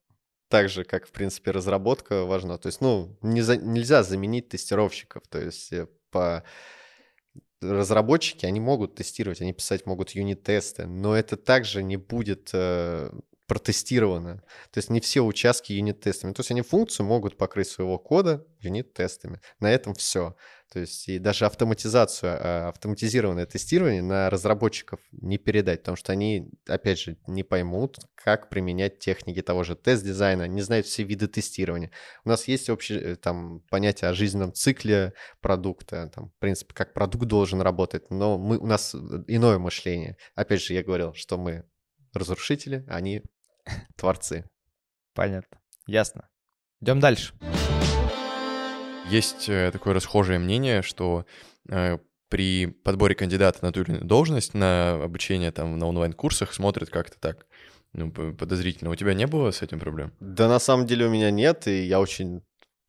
так 0.49 0.69
же, 0.69 0.83
как, 0.83 1.07
в 1.07 1.11
принципе, 1.11 1.51
разработка 1.51 2.25
важно. 2.25 2.57
То 2.57 2.67
есть, 2.67 2.81
ну, 2.81 3.17
не 3.21 3.41
за- 3.41 3.57
нельзя 3.57 4.03
заменить 4.03 4.49
тестировщиков. 4.49 5.23
То 5.29 5.39
есть 5.39 5.73
э, 5.73 5.87
по 6.11 6.43
разработчики, 7.61 8.45
они 8.45 8.59
могут 8.59 8.95
тестировать, 8.95 9.41
они 9.41 9.53
писать 9.53 9.85
могут 9.85 10.11
юнит-тесты, 10.11 10.85
но 10.85 11.15
это 11.15 11.37
также 11.37 11.83
не 11.83 11.97
будет 11.97 12.51
э, 12.53 13.11
протестировано. 13.47 14.43
То 14.71 14.77
есть 14.77 14.89
не 14.89 14.99
все 14.99 15.21
участки 15.21 15.73
юнит-тестами. 15.73 16.33
То 16.33 16.41
есть 16.41 16.51
они 16.51 16.61
функцию 16.61 17.05
могут 17.05 17.37
покрыть 17.37 17.67
своего 17.67 17.99
кода 17.99 18.45
юнит-тестами. 18.59 19.39
На 19.59 19.71
этом 19.71 19.93
все. 19.93 20.35
То 20.71 20.79
есть 20.79 21.07
и 21.07 21.19
даже 21.19 21.45
автоматизацию, 21.45 22.37
а, 22.37 22.69
автоматизированное 22.69 23.45
тестирование 23.45 24.01
на 24.01 24.29
разработчиков 24.29 24.99
не 25.11 25.37
передать, 25.37 25.81
потому 25.81 25.95
что 25.95 26.11
они, 26.11 26.49
опять 26.67 26.99
же, 26.99 27.17
не 27.27 27.43
поймут, 27.43 27.99
как 28.15 28.49
применять 28.49 28.99
техники 28.99 29.41
того 29.41 29.63
же 29.63 29.75
тест-дизайна, 29.75 30.47
не 30.47 30.61
знают 30.61 30.87
все 30.87 31.03
виды 31.03 31.27
тестирования. 31.27 31.91
У 32.23 32.29
нас 32.29 32.47
есть 32.47 32.69
общее 32.69 32.99
э, 32.99 33.15
там 33.15 33.61
понятие 33.69 34.09
о 34.09 34.13
жизненном 34.13 34.53
цикле 34.53 35.13
продукта, 35.39 36.11
там, 36.13 36.29
в 36.29 36.39
принципе, 36.39 36.73
как 36.73 36.93
продукт 36.93 37.25
должен 37.25 37.61
работать, 37.61 38.09
но 38.09 38.37
мы, 38.39 38.57
у 38.57 38.65
нас 38.65 38.95
иное 39.27 39.59
мышление. 39.59 40.17
Опять 40.33 40.63
же, 40.63 40.73
я 40.73 40.83
говорил, 40.83 41.13
что 41.13 41.37
мы 41.37 41.63
разрушители, 42.13 42.83
а 42.87 42.95
они 42.95 43.21
творцы. 43.95 44.45
Понятно. 45.13 45.59
Ясно. 45.87 46.27
Идем 46.81 46.99
дальше. 46.99 47.33
Есть 49.09 49.49
э, 49.49 49.71
такое 49.71 49.93
расхожее 49.93 50.39
мнение, 50.39 50.81
что 50.81 51.25
э, 51.69 51.99
при 52.29 52.65
подборе 52.65 53.15
кандидата 53.15 53.59
на 53.63 53.71
ту 53.71 53.81
или 53.81 53.91
иную 53.91 54.05
должность, 54.05 54.53
на 54.53 55.03
обучение 55.03 55.51
там 55.51 55.77
на 55.77 55.87
онлайн-курсах 55.87 56.53
смотрят 56.53 56.89
как-то 56.89 57.19
так, 57.19 57.45
ну, 57.93 58.11
подозрительно. 58.11 58.89
У 58.89 58.95
тебя 58.95 59.13
не 59.13 59.27
было 59.27 59.51
с 59.51 59.61
этим 59.61 59.79
проблем? 59.79 60.11
Да, 60.19 60.47
на 60.47 60.59
самом 60.59 60.85
деле 60.85 61.05
у 61.05 61.09
меня 61.09 61.31
нет, 61.31 61.67
и 61.67 61.83
я 61.83 61.99
очень 61.99 62.41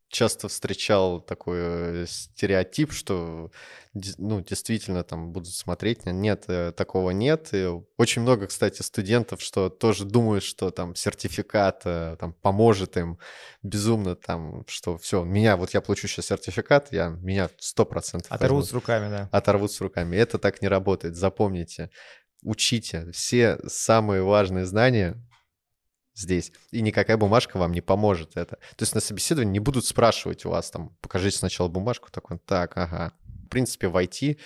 часто 0.09 0.49
встречал 0.49 1.21
такой 1.21 1.59
э, 1.59 2.07
стереотип, 2.09 2.92
что 2.92 3.51
ну, 4.19 4.40
действительно 4.40 5.03
там 5.03 5.33
будут 5.33 5.53
смотреть. 5.53 6.07
Нет, 6.07 6.45
э, 6.49 6.73
такого 6.73 7.11
нет. 7.11 7.49
И 7.53 7.66
очень 7.97 8.23
много, 8.23 8.47
кстати, 8.47 8.83
студентов, 8.83 9.42
что 9.42 9.69
тоже 9.69 10.05
думают, 10.05 10.45
что 10.45 10.71
там 10.71 10.95
сертификат 10.95 11.83
э, 11.85 12.16
там 12.19 12.33
поможет 12.35 12.97
им 12.97 13.19
безумно 13.62 14.14
там, 14.14 14.64
что 14.69 14.97
все, 14.99 15.25
меня, 15.25 15.57
вот 15.57 15.71
я 15.75 15.81
получу 15.81 16.09
сейчас 16.09 16.27
сертификат, 16.27 16.92
я, 16.92 17.09
меня 17.09 17.51
100% 17.59 18.27
Оторвут 18.29 18.40
возьмут 18.40 18.66
с 18.66 18.73
руками, 18.73 19.11
да. 19.11 19.29
оторвут 19.33 19.73
с 19.73 19.81
руками. 19.81 20.16
Это 20.16 20.38
так 20.38 20.62
не 20.62 20.69
работает. 20.69 21.16
Запомните, 21.16 21.90
учите 22.42 23.11
все 23.12 23.59
самые 23.66 24.23
важные 24.23 24.66
знания 24.66 25.21
здесь. 26.16 26.52
И 26.72 26.81
никакая 26.81 27.16
бумажка 27.16 27.59
вам 27.59 27.72
не 27.72 27.81
поможет 27.81 28.37
это. 28.37 28.57
То 28.76 28.83
есть 28.83 28.94
на 28.94 29.00
собеседовании 29.00 29.52
не 29.52 29.61
будут 29.61 29.85
спрашивать 29.85 30.44
у 30.44 30.50
вас 30.50 30.70
там, 30.70 30.96
покажите 31.00 31.38
сначала 31.38 31.68
бумажку, 31.68 32.11
такой, 32.11 32.38
так, 32.38 32.76
ага. 32.76 33.12
В 33.44 33.48
принципе, 33.48 33.88
в 33.88 33.96
IT 33.96 34.38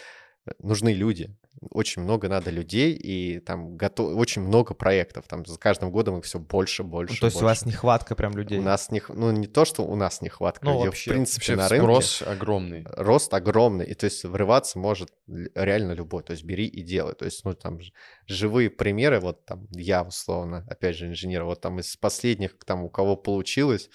нужны 0.58 0.92
люди. 0.92 1.34
Очень 1.70 2.02
много 2.02 2.28
надо 2.28 2.50
людей, 2.50 2.94
и 2.94 3.38
там 3.40 3.76
готов... 3.76 4.16
очень 4.16 4.40
много 4.42 4.72
проектов. 4.72 5.26
Там 5.28 5.44
с 5.44 5.58
каждым 5.58 5.90
годом 5.90 6.18
их 6.18 6.24
все 6.24 6.38
больше, 6.38 6.82
больше, 6.84 7.14
Ну, 7.14 7.20
то 7.20 7.26
есть 7.26 7.36
у 7.36 7.40
больше. 7.40 7.44
вас 7.44 7.66
нехватка 7.66 8.14
прям 8.14 8.32
людей. 8.34 8.58
У 8.58 8.62
нас 8.62 8.90
не... 8.90 9.02
Ну, 9.08 9.30
не 9.32 9.46
то, 9.46 9.64
что 9.64 9.82
у 9.82 9.94
нас 9.94 10.22
нехватка 10.22 10.64
Ну, 10.64 10.72
людей, 10.74 10.86
вообще- 10.86 11.10
в 11.10 11.12
принципе, 11.12 11.54
Вообще 11.54 11.56
на 11.56 11.68
рынке 11.68 11.82
спрос 11.84 12.22
огромный. 12.22 12.84
рост 12.96 13.34
огромный, 13.34 13.84
и 13.84 13.94
то 13.94 14.04
есть 14.04 14.24
врываться 14.24 14.78
может 14.78 15.10
реально 15.54 15.92
любой, 15.92 16.22
то 16.22 16.30
есть 16.32 16.44
бери 16.44 16.66
и 16.66 16.82
делай, 16.82 17.14
то 17.14 17.24
есть, 17.26 17.44
ну, 17.44 17.52
там 17.54 17.78
живые 18.26 18.70
примеры, 18.70 19.20
вот 19.20 19.44
там 19.44 19.66
я, 19.72 20.02
условно, 20.02 20.64
опять 20.70 20.96
же, 20.96 21.08
инженер, 21.08 21.44
вот 21.44 21.60
там 21.60 21.78
из 21.80 21.94
последних, 21.96 22.56
там, 22.64 22.84
у 22.84 22.88
кого 22.88 23.16
получилось, 23.16 23.90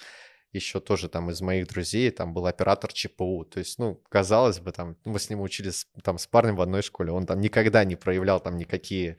еще 0.52 0.80
тоже 0.80 1.08
там 1.08 1.30
из 1.30 1.40
моих 1.40 1.68
друзей, 1.68 2.10
там 2.10 2.32
был 2.32 2.46
оператор 2.46 2.92
ЧПУ, 2.92 3.44
то 3.44 3.58
есть, 3.58 3.78
ну, 3.78 4.00
казалось 4.08 4.60
бы, 4.60 4.72
там, 4.72 4.96
мы 5.04 5.18
с 5.18 5.30
ним 5.30 5.40
учились 5.40 5.86
там 6.02 6.18
с 6.18 6.26
парнем 6.26 6.56
в 6.56 6.60
одной 6.60 6.82
школе, 6.82 7.12
он 7.12 7.26
там 7.26 7.40
никогда 7.40 7.84
не 7.84 7.96
проявлял 7.96 8.40
там 8.40 8.56
никакие 8.56 9.18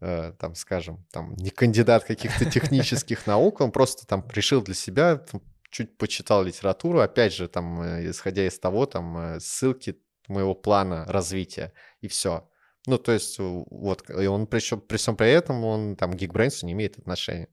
э, 0.00 0.32
там, 0.38 0.54
скажем, 0.54 1.04
там, 1.10 1.34
не 1.36 1.50
кандидат 1.50 2.04
каких-то 2.04 2.50
технических 2.50 3.26
наук, 3.26 3.60
он 3.60 3.72
просто 3.72 4.06
там 4.06 4.26
решил 4.32 4.62
для 4.62 4.74
себя, 4.74 5.24
чуть 5.70 5.96
почитал 5.98 6.44
литературу, 6.44 7.00
опять 7.00 7.34
же, 7.34 7.48
там, 7.48 7.82
э, 7.82 8.10
исходя 8.10 8.46
из 8.46 8.58
того, 8.58 8.86
там, 8.86 9.18
э, 9.18 9.40
ссылки 9.40 10.00
моего 10.28 10.54
плана 10.54 11.04
развития, 11.06 11.72
и 12.00 12.08
все. 12.08 12.48
Ну, 12.86 12.96
то 12.98 13.12
есть, 13.12 13.38
вот, 13.38 14.08
и 14.08 14.26
он 14.26 14.46
причем, 14.46 14.80
при 14.80 14.96
всем 14.96 15.16
при 15.16 15.30
этом, 15.30 15.64
он 15.64 15.96
там 15.96 16.12
к 16.12 16.16
Geekbrains 16.16 16.64
не 16.64 16.72
имеет 16.72 16.98
отношения. 16.98 17.48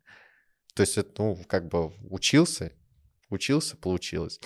То 0.75 0.81
есть, 0.81 0.97
это, 0.97 1.23
ну, 1.23 1.39
как 1.47 1.67
бы 1.67 1.93
учился, 2.09 2.71
учился, 3.29 3.77
получилось. 3.77 4.39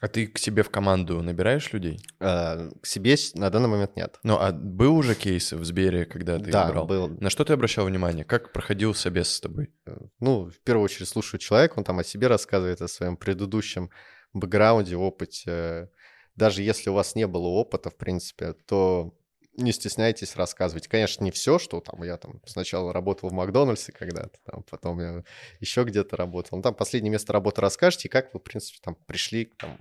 А 0.00 0.06
ты 0.06 0.28
к 0.28 0.38
себе 0.38 0.62
в 0.62 0.70
команду 0.70 1.20
набираешь 1.22 1.72
людей? 1.72 2.00
А, 2.20 2.70
к 2.80 2.86
себе 2.86 3.16
на 3.34 3.50
данный 3.50 3.68
момент 3.68 3.96
нет. 3.96 4.20
Ну, 4.22 4.38
а 4.38 4.52
был 4.52 4.96
уже 4.96 5.16
кейс 5.16 5.52
в 5.52 5.64
Сбере, 5.64 6.04
когда 6.04 6.38
ты 6.38 6.52
да, 6.52 6.70
брал? 6.70 6.86
был. 6.86 7.08
На 7.08 7.30
что 7.30 7.44
ты 7.44 7.52
обращал 7.52 7.86
внимание? 7.86 8.24
Как 8.24 8.52
проходил 8.52 8.94
собес 8.94 9.28
с 9.28 9.40
тобой? 9.40 9.72
Э, 9.86 9.96
ну, 10.20 10.50
в 10.50 10.60
первую 10.60 10.84
очередь 10.84 11.08
слушаю 11.08 11.40
человека, 11.40 11.74
он 11.78 11.84
там 11.84 11.98
о 11.98 12.04
себе 12.04 12.28
рассказывает, 12.28 12.80
о 12.80 12.86
своем 12.86 13.16
предыдущем 13.16 13.90
бэкграунде, 14.34 14.94
опыте. 14.96 15.90
Даже 16.36 16.62
если 16.62 16.90
у 16.90 16.94
вас 16.94 17.16
не 17.16 17.26
было 17.26 17.48
опыта, 17.48 17.90
в 17.90 17.96
принципе, 17.96 18.52
то 18.52 19.18
не 19.58 19.72
стесняйтесь 19.72 20.36
рассказывать. 20.36 20.88
Конечно, 20.88 21.24
не 21.24 21.30
все, 21.30 21.58
что 21.58 21.80
там 21.80 22.02
я 22.02 22.16
там 22.16 22.40
сначала 22.46 22.92
работал 22.92 23.28
в 23.28 23.32
Макдональдсе 23.32 23.92
когда-то, 23.92 24.38
там, 24.44 24.62
потом 24.70 25.00
я 25.00 25.24
еще 25.60 25.84
где-то 25.84 26.16
работал. 26.16 26.58
Ну, 26.58 26.62
там 26.62 26.74
последнее 26.74 27.10
место 27.10 27.32
работы 27.32 27.60
расскажете, 27.60 28.08
как 28.08 28.32
вы, 28.32 28.40
в 28.40 28.42
принципе, 28.44 28.78
там 28.82 28.94
пришли 28.94 29.46
там, 29.46 29.78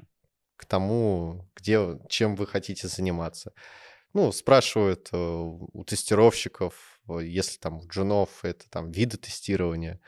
к 0.56 0.66
тому, 0.66 1.48
где, 1.56 2.00
чем 2.10 2.36
вы 2.36 2.48
хотите 2.48 2.88
заниматься. 2.88 3.54
Ну, 4.14 4.32
спрашивают 4.32 5.10
э, 5.12 5.18
у 5.18 5.84
тестировщиков, 5.84 7.00
э, 7.08 7.20
если 7.24 7.60
там 7.60 7.78
у 7.78 7.88
джунов 7.88 8.44
это 8.44 8.70
там 8.70 8.92
виды 8.92 9.18
тестирования 9.18 10.00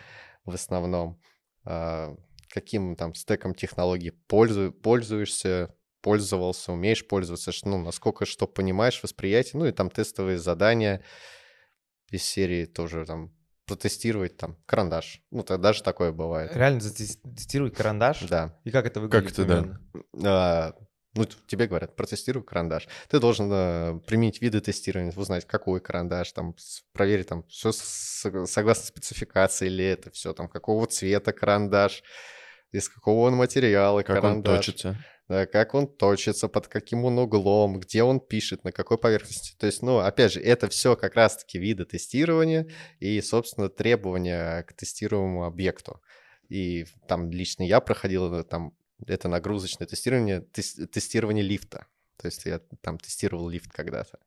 в 0.46 0.54
основном, 0.54 1.22
э, 1.66 2.16
каким 2.50 2.96
там 2.96 3.14
стеком 3.14 3.54
технологий 3.54 4.12
пользу, 4.12 4.72
пользуешься, 4.72 5.76
пользовался, 6.02 6.72
умеешь 6.72 7.08
пользоваться, 7.08 7.52
ну, 7.64 7.78
насколько 7.78 8.26
что 8.26 8.48
понимаешь, 8.48 9.02
восприятие, 9.02 9.60
ну, 9.60 9.66
и 9.66 9.72
там 9.72 9.90
тестовые 9.90 10.38
задания 10.38 11.04
из 12.10 12.24
серии 12.24 12.66
тоже 12.66 13.06
там 13.06 13.34
протестировать 13.66 14.36
там 14.36 14.58
карандаш. 14.66 15.22
Ну, 15.30 15.44
тогда 15.44 15.74
же 15.74 15.84
такое 15.84 16.12
бывает. 16.12 16.56
Реально 16.56 16.80
затестировать 16.80 17.76
карандаш? 17.76 18.22
Да. 18.22 18.60
И 18.64 18.72
как 18.72 18.88
это 18.88 19.00
выглядит? 19.00 19.36
Как 19.36 19.40
это, 19.40 19.46
да? 19.46 20.24
А, 20.26 20.74
ну, 21.14 21.26
тебе 21.26 21.68
говорят, 21.68 21.96
протестируй 21.96 22.44
карандаш. 22.44 22.88
Ты 23.10 23.20
должен 23.20 23.50
а, 23.52 24.00
применить 24.08 24.42
виды 24.42 24.60
тестирования, 24.60 25.14
узнать, 25.16 25.46
какой 25.46 25.82
карандаш, 25.82 26.32
там, 26.32 26.56
проверить, 26.94 27.28
там, 27.28 27.44
все 27.44 27.72
согласно 27.72 28.86
спецификации 28.86 29.68
или 29.68 29.86
это 29.86 30.10
все, 30.10 30.34
там, 30.34 30.50
какого 30.50 30.88
цвета 30.88 31.32
карандаш, 31.32 32.04
из 32.72 32.90
какого 32.90 33.28
он 33.28 33.36
материала 33.36 34.02
как 34.02 34.16
карандаш. 34.16 34.52
он 34.52 34.58
точится 34.58 34.98
как 35.30 35.76
он 35.76 35.88
точится, 35.88 36.48
под 36.48 36.68
каким 36.68 37.06
он 37.06 37.20
углом, 37.20 37.80
где 37.80 38.02
он 38.02 38.20
пишет, 38.20 38.64
на 38.64 38.72
какой 38.72 38.98
поверхности. 38.98 39.56
То 39.58 39.68
есть, 39.68 39.84
ну, 39.84 40.00
опять 40.00 40.34
же, 40.34 40.42
это 40.42 40.68
все 40.70 40.96
как 40.96 41.14
раз-таки 41.14 41.60
виды 41.60 41.86
тестирования 41.86 42.68
и, 43.00 43.22
собственно, 43.22 43.70
требования 43.70 44.64
к 44.64 44.74
тестируемому 44.74 45.46
объекту. 45.46 46.02
И 46.50 46.86
там 47.08 47.30
лично 47.30 47.64
я 47.64 47.80
проходил 47.80 48.34
э, 48.34 48.44
там 48.44 48.74
это 49.06 49.28
нагрузочное 49.28 49.88
тестирование, 49.88 50.42
тестирование 50.42 51.44
лифта. 51.44 51.86
То 52.18 52.26
есть 52.26 52.46
я 52.46 52.60
там 52.82 52.98
тестировал 52.98 53.48
лифт 53.50 53.72
когда-то. 53.72 54.20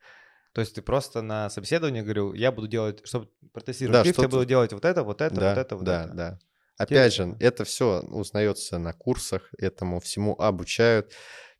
То 0.53 0.61
есть 0.61 0.75
ты 0.75 0.83
просто 0.83 1.21
на 1.23 1.51
собеседовании 1.51 2.03
говорил, 2.03 2.33
я 2.33 2.53
буду 2.53 2.69
делать, 2.69 3.01
чтобы 3.05 3.29
протестировать 3.53 4.03
да, 4.03 4.07
лифт, 4.07 4.19
я 4.21 4.29
буду 4.29 4.45
делать 4.45 4.73
вот 4.73 4.85
это, 4.85 5.03
вот 5.03 5.21
это, 5.21 5.35
да, 5.35 5.51
вот 5.51 5.59
это, 5.59 5.77
вот 5.77 5.85
да, 5.85 6.05
это. 6.05 6.15
Да, 6.15 6.31
да. 6.31 6.39
Опять 6.83 7.15
же, 7.15 7.37
это 7.41 7.65
все 7.65 8.01
узнается 8.01 8.79
на 8.79 8.93
курсах, 8.93 9.51
этому 9.59 10.01
всему 10.01 10.35
обучают. 10.41 11.13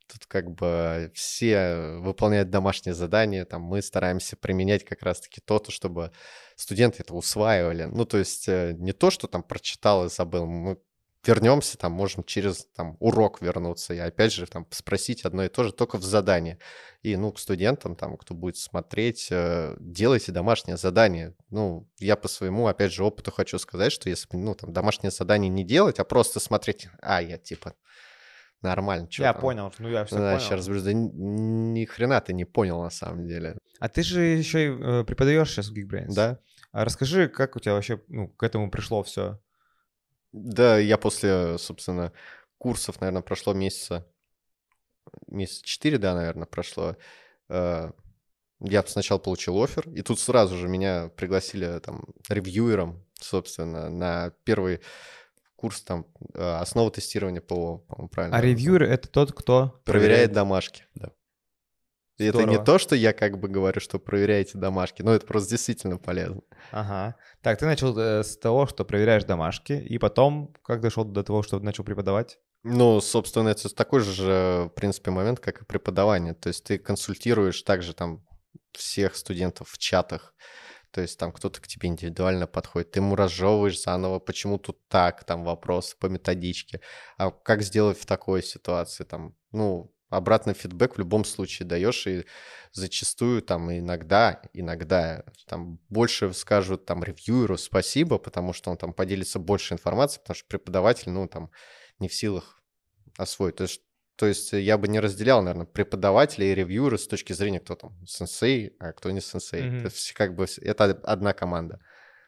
Тут 0.07 0.25
как 0.25 0.51
бы 0.51 1.11
все 1.15 1.97
выполняют 1.99 2.49
домашние 2.49 2.93
задания, 2.93 3.45
там 3.45 3.61
мы 3.61 3.81
стараемся 3.81 4.35
применять 4.35 4.83
как 4.83 5.01
раз-таки 5.01 5.39
то-то, 5.39 5.71
чтобы 5.71 6.11
студенты 6.55 7.03
это 7.03 7.13
усваивали. 7.13 7.85
Ну, 7.85 8.05
то 8.05 8.17
есть 8.17 8.47
э, 8.49 8.73
не 8.77 8.91
то, 8.91 9.09
что 9.09 9.27
там 9.27 9.43
прочитал 9.43 10.05
и 10.05 10.09
забыл, 10.09 10.45
мы 10.45 10.77
вернемся, 11.25 11.77
там 11.77 11.91
можем 11.93 12.23
через 12.23 12.65
там, 12.75 12.97
урок 12.99 13.41
вернуться 13.41 13.93
и 13.93 13.97
опять 13.97 14.33
же 14.33 14.45
там 14.45 14.67
спросить 14.71 15.23
одно 15.23 15.45
и 15.45 15.49
то 15.49 15.63
же 15.63 15.71
только 15.71 15.97
в 15.97 16.03
задании. 16.03 16.57
И, 17.01 17.15
ну, 17.15 17.31
к 17.31 17.39
студентам, 17.39 17.95
там, 17.95 18.17
кто 18.17 18.33
будет 18.33 18.57
смотреть, 18.57 19.27
э, 19.31 19.75
делайте 19.79 20.31
домашнее 20.31 20.77
задание. 20.77 21.35
Ну, 21.49 21.89
я 21.99 22.15
по 22.15 22.27
своему, 22.27 22.67
опять 22.67 22.93
же, 22.93 23.03
опыту 23.03 23.31
хочу 23.31 23.59
сказать, 23.59 23.91
что 23.91 24.09
если, 24.09 24.27
ну, 24.37 24.55
там, 24.55 24.73
домашнее 24.73 25.11
задание 25.11 25.49
не 25.49 25.63
делать, 25.63 25.99
а 25.99 26.03
просто 26.03 26.39
смотреть, 26.39 26.87
а, 27.01 27.21
я, 27.21 27.37
типа, 27.37 27.75
нормально. 28.61 29.09
Что 29.11 29.23
я 29.23 29.33
там? 29.33 29.41
понял, 29.41 29.73
ну 29.79 29.89
я 29.89 30.05
все 30.05 30.15
да, 30.15 30.31
понял. 30.31 30.39
Сейчас 30.39 30.59
разберусь, 30.59 30.83
да 30.83 30.93
ни, 30.93 31.09
ни 31.09 31.85
хрена 31.85 32.21
ты 32.21 32.33
не 32.33 32.45
понял 32.45 32.81
на 32.81 32.89
самом 32.89 33.27
деле. 33.27 33.57
А 33.79 33.89
ты 33.89 34.01
же 34.01 34.21
еще 34.21 34.65
и 34.65 34.69
э, 34.69 35.03
преподаешь 35.03 35.51
сейчас 35.51 35.69
в 35.69 35.73
Geekbrains. 35.73 36.13
Да. 36.13 36.39
А 36.71 36.85
расскажи, 36.85 37.27
как 37.27 37.55
у 37.55 37.59
тебя 37.59 37.73
вообще 37.73 38.01
ну, 38.07 38.29
к 38.29 38.41
этому 38.43 38.71
пришло 38.71 39.03
все? 39.03 39.39
Да, 40.33 40.79
я 40.79 40.97
после, 40.97 41.57
собственно, 41.57 42.11
курсов, 42.57 42.99
наверное, 42.99 43.21
прошло 43.21 43.53
месяца, 43.53 44.05
месяца 45.27 45.63
четыре, 45.63 45.97
да, 45.97 46.15
наверное, 46.15 46.47
прошло. 46.47 46.97
Э, 47.49 47.91
я 48.59 48.83
сначала 48.83 49.19
получил 49.19 49.61
офер, 49.61 49.87
и 49.89 50.01
тут 50.01 50.19
сразу 50.19 50.57
же 50.57 50.67
меня 50.67 51.09
пригласили 51.15 51.79
там 51.79 52.03
ревьюером, 52.27 53.05
собственно, 53.13 53.89
на 53.89 54.31
первый 54.43 54.81
курс 55.55 55.81
там 55.81 56.07
э, 56.33 56.41
основы 56.41 56.91
тестирования 56.91 57.39
ПО, 57.39 57.77
по-моему, 57.87 58.09
правильно. 58.09 58.37
А 58.37 58.41
ревьюер— 58.41 58.83
это 58.83 59.07
тот, 59.07 59.33
кто... 59.33 59.79
Проверяет, 59.83 59.83
проверяет 59.85 60.31
домашки, 60.33 60.85
да. 60.95 61.11
И 62.17 62.25
это 62.25 62.43
не 62.43 62.63
то, 62.63 62.77
что 62.77 62.95
я 62.95 63.11
как 63.11 63.39
бы 63.39 63.47
говорю, 63.47 63.79
что 63.79 63.99
проверяете 63.99 64.57
домашки, 64.57 65.01
но 65.01 65.13
это 65.13 65.25
просто 65.25 65.51
действительно 65.51 65.97
полезно. 65.97 66.41
Ага. 66.71 67.15
Так, 67.41 67.57
ты 67.57 67.65
начал 67.65 67.97
э, 67.97 68.23
с 68.23 68.37
того, 68.37 68.67
что 68.67 68.85
проверяешь 68.85 69.23
домашки, 69.23 69.73
и 69.73 69.97
потом 69.97 70.53
как 70.63 70.81
дошел 70.81 71.05
до 71.05 71.23
того, 71.23 71.41
что 71.41 71.59
начал 71.59 71.83
преподавать? 71.83 72.37
Ну, 72.63 73.01
собственно, 73.01 73.49
это 73.49 73.67
такой 73.75 73.99
же, 74.01 74.69
в 74.69 74.73
принципе, 74.75 75.11
момент, 75.11 75.39
как 75.39 75.61
и 75.61 75.65
преподавание. 75.65 76.33
То 76.33 76.47
есть 76.47 76.63
ты 76.63 76.77
консультируешь 76.77 77.61
также 77.63 77.93
там 77.93 78.25
всех 78.71 79.15
студентов 79.15 79.69
в 79.69 79.77
чатах, 79.77 80.33
то 80.91 81.01
есть 81.01 81.17
там 81.17 81.31
кто-то 81.31 81.59
к 81.59 81.67
тебе 81.67 81.89
индивидуально 81.89 82.47
подходит, 82.47 82.91
ты 82.91 82.99
ему 82.99 83.15
разжевываешь 83.15 83.81
заново, 83.81 84.19
почему 84.19 84.59
тут 84.59 84.87
так, 84.87 85.23
там 85.23 85.43
вопрос 85.43 85.95
по 85.95 86.05
методичке, 86.05 86.81
а 87.17 87.31
как 87.31 87.63
сделать 87.63 87.99
в 87.99 88.05
такой 88.05 88.43
ситуации, 88.43 89.03
там, 89.03 89.35
ну, 89.51 89.92
обратный 90.15 90.53
фидбэк 90.53 90.95
в 90.95 90.99
любом 90.99 91.25
случае 91.25 91.67
даешь, 91.67 92.07
и 92.07 92.25
зачастую 92.71 93.41
там 93.41 93.71
иногда, 93.71 94.41
иногда 94.53 95.23
там 95.47 95.79
больше 95.89 96.33
скажут 96.33 96.85
там 96.85 97.03
ревьюеру 97.03 97.57
спасибо, 97.57 98.17
потому 98.17 98.53
что 98.53 98.71
он 98.71 98.77
там 98.77 98.93
поделится 98.93 99.39
больше 99.39 99.73
информацией, 99.73 100.21
потому 100.21 100.35
что 100.35 100.47
преподаватель, 100.47 101.11
ну, 101.11 101.27
там 101.27 101.51
не 101.99 102.07
в 102.07 102.13
силах 102.13 102.61
освоить. 103.17 103.55
То 103.55 103.63
есть, 103.63 103.81
то 104.15 104.25
есть 104.25 104.53
я 104.53 104.77
бы 104.77 104.87
не 104.87 104.99
разделял, 104.99 105.41
наверное, 105.41 105.65
преподавателя 105.65 106.45
и 106.45 106.55
ревьюера 106.55 106.97
с 106.97 107.07
точки 107.07 107.33
зрения, 107.33 107.59
кто 107.59 107.75
там 107.75 108.05
сенсей, 108.05 108.75
а 108.79 108.93
кто 108.93 109.11
не 109.11 109.21
сенсей. 109.21 109.61
Mm-hmm. 109.61 109.87
Это 109.87 109.95
как 110.15 110.35
бы 110.35 110.45
это 110.61 110.85
одна 111.03 111.33
команда. 111.33 111.79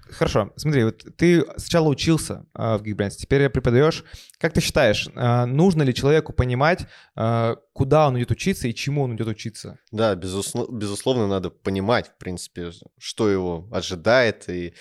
Хорошо, 0.10 0.52
смотри, 0.56 0.84
вот 0.84 1.04
ты 1.18 1.44
сначала 1.58 1.90
учился 1.90 2.46
э, 2.54 2.78
в 2.78 2.84
Geekbrains, 2.84 3.12
теперь 3.12 3.50
преподаешь. 3.50 4.04
Как 4.38 4.54
ты 4.54 4.62
считаешь, 4.62 5.08
э, 5.14 5.46
нужно 5.46 5.84
ли 5.84 5.94
человеку 5.94 6.32
понимать, 6.34 6.86
э, 7.16 7.56
куда 7.74 8.08
он 8.08 8.18
идет 8.18 8.32
учиться 8.32 8.68
и 8.68 8.74
чему 8.74 9.04
он 9.04 9.16
идет 9.16 9.28
учиться? 9.28 9.80
Да, 9.92 10.16
безусловно, 10.16 10.76
безусловно, 10.76 11.28
надо 11.28 11.50
понимать, 11.50 12.10
в 12.10 12.18
принципе, 12.18 12.72
что 12.98 13.30
его 13.30 13.68
ожидает 13.72 14.48
и, 14.50 14.74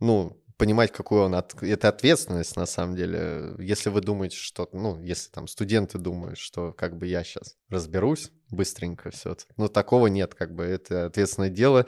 ну, 0.00 0.39
понимать, 0.60 0.92
какую 0.92 1.22
он... 1.22 1.34
От... 1.34 1.62
Это 1.62 1.88
ответственность, 1.88 2.54
на 2.54 2.66
самом 2.66 2.94
деле. 2.94 3.54
Если 3.58 3.88
вы 3.88 4.02
думаете, 4.02 4.36
что... 4.36 4.68
Ну, 4.72 5.02
если 5.02 5.30
там 5.30 5.48
студенты 5.48 5.96
думают, 5.96 6.38
что 6.38 6.74
как 6.74 6.98
бы 6.98 7.06
я 7.06 7.24
сейчас 7.24 7.56
разберусь 7.70 8.30
быстренько 8.50 9.10
все. 9.10 9.36
Ну, 9.56 9.68
такого 9.68 10.08
нет, 10.08 10.34
как 10.34 10.54
бы 10.54 10.64
это 10.64 11.06
ответственное 11.06 11.48
дело. 11.48 11.86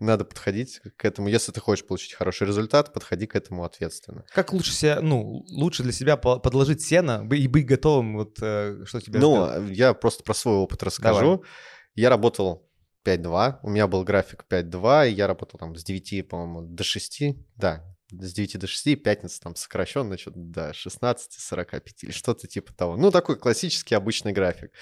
Надо 0.00 0.24
подходить 0.24 0.80
к 0.96 1.04
этому. 1.04 1.28
Если 1.28 1.52
ты 1.52 1.60
хочешь 1.60 1.84
получить 1.84 2.14
хороший 2.14 2.46
результат, 2.46 2.94
подходи 2.94 3.26
к 3.26 3.36
этому 3.36 3.62
ответственно. 3.62 4.24
Как 4.32 4.54
лучше 4.54 4.72
себя, 4.72 5.00
ну, 5.02 5.44
лучше 5.50 5.82
для 5.82 5.92
себя 5.92 6.16
подложить 6.16 6.80
сено 6.80 7.28
и 7.30 7.46
быть 7.46 7.66
готовым, 7.66 8.16
вот 8.16 8.38
э, 8.40 8.84
что 8.86 9.00
тебе... 9.02 9.18
Ну, 9.18 9.50
ждет? 9.50 9.76
я 9.76 9.92
просто 9.92 10.22
про 10.22 10.32
свой 10.32 10.56
опыт 10.56 10.82
расскажу. 10.82 11.36
Давай. 11.36 11.48
Я 11.94 12.08
работал 12.08 12.70
5-2, 13.04 13.58
у 13.62 13.68
меня 13.68 13.86
был 13.86 14.02
график 14.02 14.46
5-2, 14.48 15.10
и 15.10 15.12
я 15.12 15.26
работал 15.26 15.58
там 15.58 15.76
с 15.76 15.84
9, 15.84 16.26
по-моему, 16.26 16.62
до 16.62 16.84
6, 16.84 17.36
да, 17.56 17.84
с 18.10 18.32
9 18.32 18.58
до 18.58 18.66
6, 18.66 19.02
пятница 19.02 19.40
там 19.40 19.56
сокращенно 19.56 20.18
что-то 20.18 20.38
до 20.38 20.70
16-45 20.70 21.82
или 22.02 22.10
что-то 22.10 22.46
типа 22.46 22.72
того. 22.72 22.96
Ну, 22.96 23.10
такой 23.10 23.36
классический 23.36 23.94
обычный 23.94 24.32
график. 24.32 24.72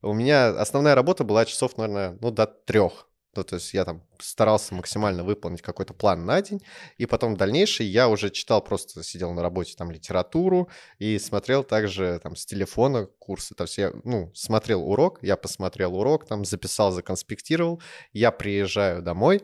У 0.00 0.12
меня 0.12 0.48
основная 0.48 0.94
работа 0.94 1.24
была 1.24 1.44
часов, 1.44 1.76
наверное, 1.76 2.18
ну, 2.20 2.30
до 2.30 2.46
трех. 2.46 3.08
Ну, 3.34 3.44
то 3.44 3.54
есть 3.54 3.72
я 3.72 3.86
там 3.86 4.02
старался 4.20 4.74
максимально 4.74 5.24
выполнить 5.24 5.62
какой-то 5.62 5.94
план 5.94 6.26
на 6.26 6.42
день, 6.42 6.60
и 6.98 7.06
потом 7.06 7.34
в 7.34 7.38
дальнейшем 7.38 7.86
я 7.86 8.08
уже 8.08 8.28
читал, 8.28 8.62
просто 8.62 9.02
сидел 9.02 9.32
на 9.32 9.40
работе 9.40 9.74
там 9.74 9.90
литературу 9.90 10.68
и 10.98 11.18
смотрел 11.18 11.64
также 11.64 12.20
там 12.22 12.36
с 12.36 12.44
телефона 12.44 13.06
курсы. 13.18 13.54
То 13.54 13.64
есть 13.64 13.78
я, 13.78 13.92
ну, 14.04 14.30
смотрел 14.34 14.82
урок, 14.86 15.18
я 15.22 15.38
посмотрел 15.38 15.96
урок, 15.96 16.26
там 16.26 16.44
записал, 16.44 16.92
законспектировал, 16.92 17.80
я 18.12 18.32
приезжаю 18.32 19.00
домой, 19.00 19.40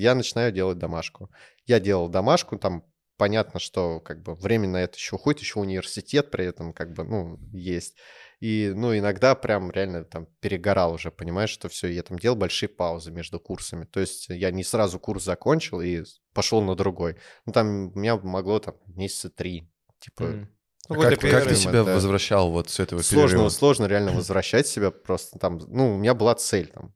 я 0.00 0.14
начинаю 0.14 0.52
делать 0.52 0.78
домашку. 0.78 1.30
Я 1.66 1.80
делал 1.80 2.08
домашку, 2.08 2.58
там 2.58 2.84
понятно, 3.16 3.60
что 3.60 4.00
как 4.00 4.22
бы 4.22 4.34
время 4.34 4.66
на 4.66 4.78
это 4.78 4.96
еще 4.96 5.16
уходит, 5.16 5.42
еще 5.42 5.60
университет 5.60 6.30
при 6.30 6.46
этом 6.46 6.72
как 6.72 6.94
бы, 6.94 7.04
ну, 7.04 7.38
есть. 7.52 7.96
И, 8.40 8.72
ну, 8.74 8.96
иногда 8.96 9.34
прям 9.34 9.70
реально 9.70 10.04
там 10.04 10.26
перегорал 10.40 10.94
уже, 10.94 11.10
понимаешь, 11.10 11.50
что 11.50 11.68
все, 11.68 11.88
я 11.88 12.02
там 12.02 12.18
делал 12.18 12.36
большие 12.36 12.70
паузы 12.70 13.10
между 13.10 13.38
курсами. 13.38 13.84
То 13.84 14.00
есть 14.00 14.30
я 14.30 14.50
не 14.50 14.64
сразу 14.64 14.98
курс 14.98 15.24
закончил 15.24 15.82
и 15.82 16.02
пошел 16.32 16.62
на 16.62 16.74
другой. 16.74 17.18
Ну, 17.44 17.52
там 17.52 17.92
у 17.94 17.98
меня 17.98 18.16
могло 18.16 18.58
там 18.58 18.76
месяца 18.86 19.28
три, 19.28 19.70
типа... 19.98 20.22
Mm. 20.22 20.46
Ну, 20.88 21.00
а 21.00 21.10
как, 21.10 21.20
как 21.20 21.44
ты 21.46 21.54
себя 21.54 21.84
да. 21.84 21.94
возвращал 21.94 22.50
вот 22.50 22.70
с 22.70 22.80
этого 22.80 23.02
сложно, 23.02 23.28
перерыва? 23.28 23.48
Сложно 23.50 23.84
реально 23.84 24.12
возвращать 24.12 24.66
себя 24.66 24.90
просто 24.90 25.38
там. 25.38 25.58
Ну, 25.68 25.94
у 25.94 25.98
меня 25.98 26.14
была 26.14 26.34
цель 26.34 26.66
там. 26.66 26.94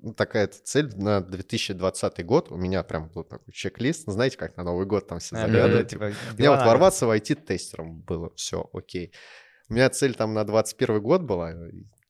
Ну, 0.00 0.14
такая 0.14 0.48
цель 0.48 0.94
на 0.96 1.20
2020 1.20 2.24
год. 2.24 2.50
У 2.50 2.56
меня 2.56 2.82
прям 2.82 3.08
был 3.08 3.24
такой 3.24 3.52
чек-лист. 3.52 4.06
Ну, 4.06 4.12
знаете, 4.12 4.36
как 4.36 4.56
на 4.56 4.64
Новый 4.64 4.86
год 4.86 5.06
там 5.06 5.18
все 5.18 5.36
загадывают. 5.36 5.88
Типа, 5.88 6.12
у 6.36 6.38
меня 6.38 6.50
вот 6.50 6.64
ворваться 6.64 7.06
в 7.06 7.10
IT-тестером 7.10 8.00
было. 8.00 8.32
Все, 8.34 8.68
окей. 8.72 9.12
У 9.68 9.74
меня 9.74 9.90
цель 9.90 10.14
там 10.14 10.34
на 10.34 10.44
21 10.44 11.00
год 11.02 11.22
была, 11.22 11.52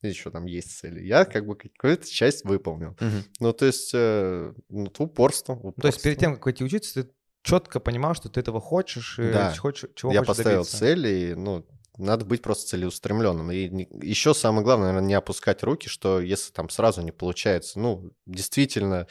еще 0.02 0.30
там 0.30 0.46
есть 0.46 0.78
цели. 0.78 1.04
Я 1.04 1.24
как 1.24 1.46
бы 1.46 1.56
какую-то 1.56 2.08
часть 2.08 2.44
выполнил. 2.44 2.90
Угу. 3.00 3.16
Ну, 3.40 3.52
то 3.52 3.66
есть, 3.66 3.90
э, 3.94 4.52
ну, 4.68 4.92
упорство, 4.98 5.54
упорство. 5.54 5.82
То 5.82 5.88
есть 5.88 6.02
перед 6.02 6.18
тем, 6.18 6.36
как 6.36 6.54
идти 6.54 6.64
учиться, 6.64 7.02
ты 7.02 7.10
четко 7.42 7.80
понимал, 7.80 8.14
что 8.14 8.28
ты 8.28 8.40
этого 8.40 8.60
хочешь, 8.60 9.16
да. 9.18 9.52
хочешь 9.56 9.90
чего 9.94 10.12
Я 10.12 10.20
хочешь 10.20 10.36
поставил 10.36 10.60
добиться. 10.60 10.78
цель, 10.78 11.06
и, 11.06 11.34
ну, 11.34 11.66
надо 11.98 12.24
быть 12.24 12.42
просто 12.42 12.68
целеустремленным. 12.68 13.50
И 13.50 13.88
еще 14.06 14.32
самое 14.32 14.64
главное, 14.64 14.88
наверное, 14.88 15.08
не 15.08 15.14
опускать 15.14 15.62
руки, 15.62 15.88
что 15.88 16.20
если 16.20 16.52
там 16.52 16.70
сразу 16.70 17.02
не 17.02 17.12
получается, 17.12 17.78
ну, 17.78 18.12
действительно, 18.24 19.06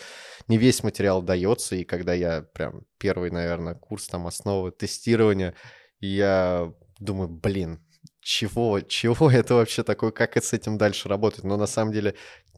не 0.47 0.57
весь 0.57 0.83
материал 0.83 1.21
дается, 1.21 1.75
и 1.75 1.83
когда 1.83 2.13
я 2.13 2.41
прям 2.41 2.83
первый, 2.97 3.29
наверное, 3.29 3.75
курс 3.75 4.07
там 4.07 4.25
основы 4.25 4.71
тестирования, 4.71 5.53
я 5.99 6.73
думаю, 6.99 7.27
блин, 7.29 7.85
чего, 8.21 8.79
чего 8.81 9.29
это 9.31 9.55
вообще 9.55 9.83
такое, 9.83 10.11
как 10.11 10.37
с 10.37 10.53
этим 10.53 10.77
дальше 10.77 11.09
работать. 11.09 11.43
Но 11.43 11.57
на 11.57 11.67
самом 11.67 11.91
деле 11.91 12.15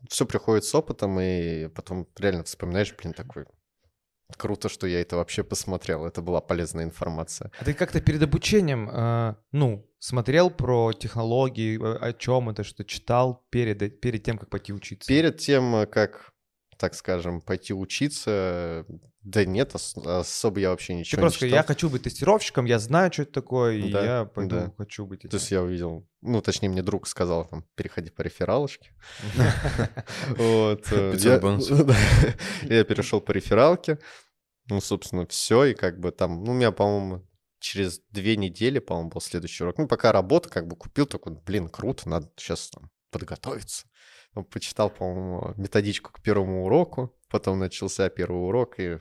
все 0.07 0.25
приходит 0.25 0.63
с 0.63 0.73
опытом, 0.75 1.19
и 1.19 1.67
потом 1.69 2.07
реально 2.17 2.43
вспоминаешь, 2.43 2.95
блин, 2.95 3.13
такой, 3.13 3.45
Круто, 4.37 4.69
что 4.69 4.87
я 4.87 5.01
это 5.01 5.15
вообще 5.15 5.43
посмотрел. 5.43 6.05
Это 6.05 6.21
была 6.21 6.39
полезная 6.39 6.83
информация. 6.83 7.51
А 7.59 7.65
ты 7.65 7.73
как-то 7.73 7.99
перед 7.99 8.21
обучением, 8.21 8.89
э, 8.89 9.35
ну, 9.51 9.89
смотрел 9.99 10.49
про 10.49 10.93
технологии, 10.93 11.79
о 11.81 12.13
чем 12.13 12.49
это, 12.49 12.63
что 12.63 12.83
читал 12.83 13.45
перед, 13.49 13.99
перед 13.99 14.23
тем, 14.23 14.37
как 14.37 14.49
пойти 14.49 14.71
учиться? 14.71 15.07
Перед 15.07 15.37
тем, 15.37 15.85
как, 15.91 16.28
так 16.79 16.95
скажем, 16.95 17.41
пойти 17.41 17.73
учиться, 17.73 18.85
да 19.21 19.43
нет, 19.43 19.75
особо 19.75 20.59
я 20.61 20.69
вообще 20.69 20.95
ничего 20.95 21.17
Ты 21.17 21.21
просто 21.21 21.45
не 21.45 21.49
читал. 21.49 21.57
я 21.59 21.63
хочу 21.67 21.89
быть 21.89 22.03
тестировщиком, 22.03 22.65
я 22.65 22.79
знаю, 22.79 23.11
что 23.11 23.23
это 23.23 23.33
такое, 23.33 23.73
и 23.73 23.91
да, 23.91 24.19
я 24.19 24.25
пойду 24.25 24.55
да. 24.55 24.73
хочу 24.77 25.05
быть 25.05 25.19
этим. 25.19 25.29
То 25.29 25.37
есть 25.37 25.51
я 25.51 25.61
увидел, 25.61 26.07
ну, 26.21 26.41
точнее, 26.41 26.69
мне 26.69 26.81
друг 26.81 27.05
сказал, 27.05 27.45
там, 27.45 27.65
переходи 27.75 28.09
по 28.09 28.21
рефералочке. 28.21 28.91
Вот. 30.29 30.87
Э, 30.91 31.11
я 32.61 32.83
перешел 32.85 33.19
по 33.19 33.33
рефералке, 33.33 33.99
ну, 34.69 34.79
собственно, 34.79 35.27
все, 35.27 35.65
и 35.65 35.73
как 35.73 35.99
бы 35.99 36.11
там, 36.11 36.45
ну, 36.45 36.51
у 36.51 36.55
меня, 36.55 36.71
по-моему, 36.71 37.27
через 37.59 37.99
две 38.11 38.37
недели, 38.37 38.79
по-моему, 38.79 39.09
был 39.09 39.19
следующий 39.19 39.63
урок. 39.63 39.79
Ну, 39.79 39.87
пока 39.87 40.13
работа, 40.13 40.47
как 40.47 40.67
бы 40.67 40.77
купил, 40.77 41.05
такой, 41.05 41.33
блин, 41.33 41.67
круто, 41.67 42.07
надо 42.07 42.31
сейчас 42.37 42.69
там 42.69 42.89
подготовиться. 43.11 43.88
Почитал, 44.43 44.89
по-моему, 44.89 45.53
методичку 45.57 46.11
к 46.11 46.21
первому 46.21 46.65
уроку, 46.65 47.15
потом 47.29 47.59
начался 47.59 48.09
первый 48.09 48.47
урок, 48.47 48.79
и 48.79 48.99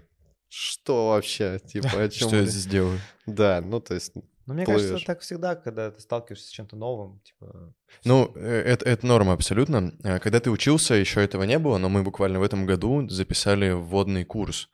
что 0.49 1.11
вообще, 1.11 1.61
типа, 1.65 2.05
о 2.05 2.09
чем 2.09 2.29
Что 2.29 2.37
я 2.37 2.45
здесь 2.45 2.67
делаю? 2.67 3.01
Да, 3.27 3.61
ну, 3.61 3.81
то 3.81 3.95
есть... 3.95 4.13
Ну, 4.47 4.55
мне 4.55 4.65
плывешь. 4.65 4.83
кажется, 4.83 5.07
так 5.07 5.21
всегда, 5.21 5.57
когда 5.57 5.91
ты 5.91 6.01
сталкиваешься 6.01 6.47
с 6.47 6.51
чем-то 6.51 6.75
новым, 6.75 7.21
типа... 7.21 7.75
Ну, 8.05 8.33
э, 8.35 8.63
это, 8.63 8.87
это 8.87 9.07
норма 9.07 9.35
абсолютно. 9.35 9.93
Э, 10.03 10.19
когда 10.21 10.41
ты 10.41 10.51
учился, 10.51 10.95
еще 10.95 11.23
этого 11.23 11.43
не 11.43 11.59
было, 11.59 11.77
но 11.77 11.91
мы 11.91 12.03
буквально 12.03 12.41
в 12.41 12.43
этом 12.43 12.65
году 12.65 13.07
записали 13.11 13.73
вводный 13.73 14.25
курс 14.25 14.71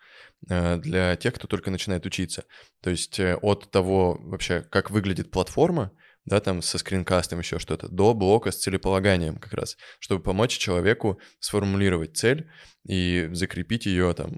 э, 0.49 0.77
для 0.77 1.17
тех, 1.17 1.35
кто 1.35 1.49
только 1.49 1.73
начинает 1.73 2.07
учиться. 2.07 2.45
То 2.83 2.91
есть 2.91 3.19
от 3.19 3.69
того 3.73 4.17
вообще, 4.21 4.63
как 4.63 4.93
выглядит 4.93 5.33
платформа, 5.33 5.91
да, 6.25 6.41
там 6.41 6.63
со 6.63 6.79
скринкастом 6.79 7.39
еще 7.39 7.59
что-то, 7.59 7.89
до 7.89 8.15
блока 8.15 8.51
с 8.51 8.57
целеполаганием 8.57 9.37
как 9.37 9.53
раз, 9.53 9.77
чтобы 9.99 10.23
помочь 10.23 10.57
человеку 10.57 11.21
сформулировать 11.39 12.17
цель 12.17 12.49
и 12.87 13.29
закрепить 13.33 13.87
ее 13.87 14.13
там, 14.15 14.33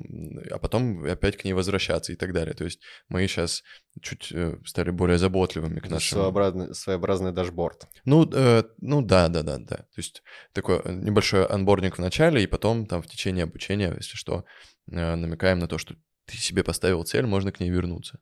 а 0.51 0.59
потом 0.59 1.05
опять 1.05 1.37
к 1.37 1.45
ней 1.45 1.53
возвращаться 1.53 2.13
и 2.13 2.17
так 2.17 2.33
далее. 2.33 2.55
То 2.55 2.65
есть 2.65 2.81
мы 3.09 3.27
сейчас 3.27 3.63
чуть 4.01 4.31
э, 4.33 4.59
стали 4.65 4.91
более 4.91 5.19
заботливыми 5.19 5.81
к 5.81 5.89
нашему... 5.89 6.23
Своеобразный, 6.23 6.75
своеобразный 6.75 7.33
dashboard. 7.33 7.87
Ну, 8.05 8.29
э, 8.33 8.65
ну 8.79 9.03
да, 9.03 9.29
да, 9.29 9.43
да, 9.43 9.59
да. 9.59 9.77
То 9.77 9.97
есть 9.97 10.23
такой 10.53 10.81
небольшой 10.87 11.47
onboarding 11.47 11.99
в 11.99 12.01
начале, 12.01 12.43
и 12.43 12.47
потом 12.47 12.87
там 12.87 13.03
в 13.03 13.07
течение 13.07 13.45
обучения, 13.45 13.93
если 13.97 14.17
что, 14.17 14.45
э, 14.91 15.15
намекаем 15.15 15.59
на 15.59 15.69
то, 15.69 15.79
что 15.79 15.95
ты 16.27 16.37
себе 16.37 16.65
поставил 16.65 17.05
цель, 17.05 17.27
можно 17.27 17.53
к 17.53 17.61
ней 17.61 17.71
вернуться. 17.71 18.21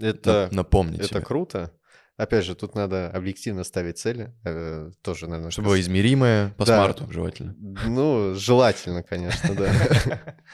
Это, 0.00 0.48
напомнить 0.52 1.00
это 1.00 1.08
себе. 1.08 1.20
круто. 1.20 1.72
Опять 2.16 2.44
же, 2.44 2.54
тут 2.54 2.74
надо 2.74 3.10
объективно 3.10 3.64
ставить 3.64 3.98
цели. 3.98 4.34
Э, 4.44 4.90
тоже, 5.02 5.26
наверное... 5.26 5.50
Чтобы 5.50 5.68
было 5.68 5.80
измеримое 5.80 6.50
по 6.50 6.64
да. 6.64 6.76
SMART 6.76 7.00
у, 7.00 7.10
желательно. 7.10 7.54
Ну, 7.58 8.34
желательно, 8.34 9.02
конечно, 9.02 9.54
да. 9.54 10.36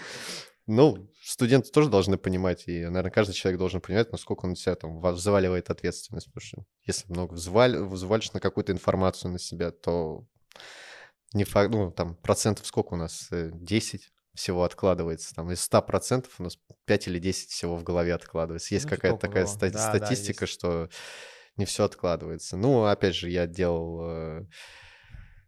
Ну, 0.70 1.10
студенты 1.22 1.70
тоже 1.70 1.88
должны 1.88 2.18
понимать, 2.18 2.64
и, 2.68 2.84
наверное, 2.84 3.10
каждый 3.10 3.32
человек 3.32 3.58
должен 3.58 3.80
понимать, 3.80 4.12
насколько 4.12 4.44
он 4.44 4.54
себя 4.54 4.74
там 4.74 5.00
взваливает 5.00 5.70
ответственность. 5.70 6.26
Потому 6.26 6.42
что 6.46 6.64
если 6.84 7.10
много 7.10 7.32
взваль, 7.32 7.78
взвалишь 7.78 8.34
на 8.34 8.40
какую-то 8.40 8.72
информацию 8.72 9.32
на 9.32 9.38
себя, 9.38 9.70
то 9.70 10.26
не 11.32 11.44
факт, 11.44 11.70
ну, 11.72 11.90
там, 11.90 12.16
процентов 12.16 12.66
сколько 12.66 12.94
у 12.94 12.96
нас? 12.96 13.28
10 13.30 14.00
э, 14.00 14.08
всего 14.34 14.64
откладывается. 14.64 15.34
Там 15.34 15.50
из 15.50 15.60
100 15.62 15.82
процентов 15.82 16.34
у 16.38 16.42
нас 16.42 16.58
5 16.84 17.08
или 17.08 17.18
10 17.18 17.48
всего 17.50 17.76
в 17.76 17.82
голове 17.82 18.14
откладывается. 18.14 18.74
Есть 18.74 18.86
ну, 18.86 18.90
какая-то 18.90 19.18
такая 19.18 19.46
ста- 19.46 19.70
да, 19.70 19.88
статистика, 19.88 20.40
да, 20.40 20.46
что 20.46 20.90
не 21.58 21.64
все 21.64 21.84
откладывается. 21.84 22.56
Ну, 22.56 22.84
опять 22.84 23.14
же, 23.14 23.30
я 23.30 23.46
делал 23.46 24.00
э, 24.02 24.46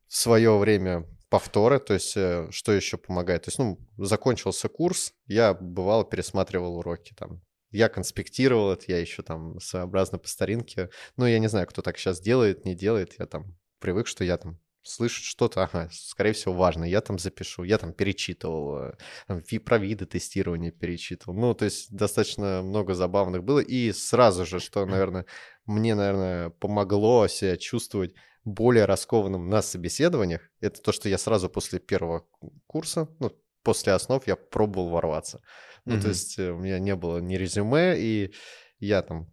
в 0.06 0.14
свое 0.16 0.56
время 0.58 1.06
повторы, 1.28 1.78
то 1.78 1.94
есть 1.94 2.16
э, 2.16 2.48
что 2.50 2.72
еще 2.72 2.98
помогает? 2.98 3.44
То 3.44 3.48
есть, 3.48 3.58
ну, 3.58 3.78
закончился 3.96 4.68
курс, 4.68 5.14
я 5.26 5.54
бывало 5.54 6.04
пересматривал 6.04 6.76
уроки 6.76 7.14
там. 7.16 7.40
Я 7.70 7.88
конспектировал 7.88 8.72
это, 8.72 8.86
я 8.88 8.98
еще 8.98 9.22
там 9.22 9.60
своеобразно 9.60 10.18
по 10.18 10.26
старинке. 10.26 10.90
Ну, 11.16 11.26
я 11.26 11.38
не 11.38 11.48
знаю, 11.48 11.68
кто 11.68 11.82
так 11.82 11.98
сейчас 11.98 12.20
делает, 12.20 12.64
не 12.64 12.74
делает. 12.74 13.14
Я 13.18 13.26
там 13.26 13.56
привык, 13.78 14.08
что 14.08 14.24
я 14.24 14.38
там 14.38 14.58
слышу 14.82 15.22
что-то, 15.22 15.62
ага, 15.62 15.88
скорее 15.92 16.32
всего, 16.32 16.54
важно, 16.54 16.84
я 16.84 17.00
там 17.00 17.18
запишу, 17.18 17.64
я 17.64 17.78
там 17.78 17.92
перечитывал, 17.92 18.78
э, 18.78 18.94
там, 19.26 19.42
про 19.64 19.78
виды 19.78 20.06
тестирования 20.06 20.70
перечитывал. 20.70 21.34
Ну, 21.34 21.54
то 21.54 21.64
есть 21.64 21.94
достаточно 21.94 22.62
много 22.62 22.94
забавных 22.94 23.44
было. 23.44 23.60
И 23.60 23.92
сразу 23.92 24.46
же, 24.46 24.58
что, 24.58 24.84
наверное, 24.86 25.26
мне, 25.70 25.94
наверное, 25.94 26.50
помогло 26.50 27.28
себя 27.28 27.56
чувствовать 27.56 28.14
более 28.44 28.86
раскованным 28.86 29.48
на 29.48 29.62
собеседованиях, 29.62 30.42
это 30.60 30.82
то, 30.82 30.92
что 30.92 31.08
я 31.08 31.18
сразу 31.18 31.48
после 31.48 31.78
первого 31.78 32.26
курса, 32.66 33.08
ну, 33.20 33.30
после 33.62 33.92
основ 33.92 34.26
я 34.26 34.36
пробовал 34.36 34.90
ворваться. 34.90 35.42
Ну, 35.84 35.96
mm-hmm. 35.96 36.00
то 36.00 36.08
есть 36.08 36.38
э, 36.38 36.50
у 36.50 36.58
меня 36.58 36.78
не 36.78 36.96
было 36.96 37.18
ни 37.18 37.36
резюме, 37.36 37.98
и 37.98 38.34
я 38.78 39.02
там 39.02 39.30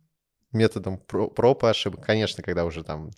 методом 0.52 1.00
проб 1.00 1.64
и 1.64 1.68
ошибок, 1.68 2.06
конечно, 2.06 2.44
когда 2.44 2.66
уже 2.66 2.84
там 2.84 3.12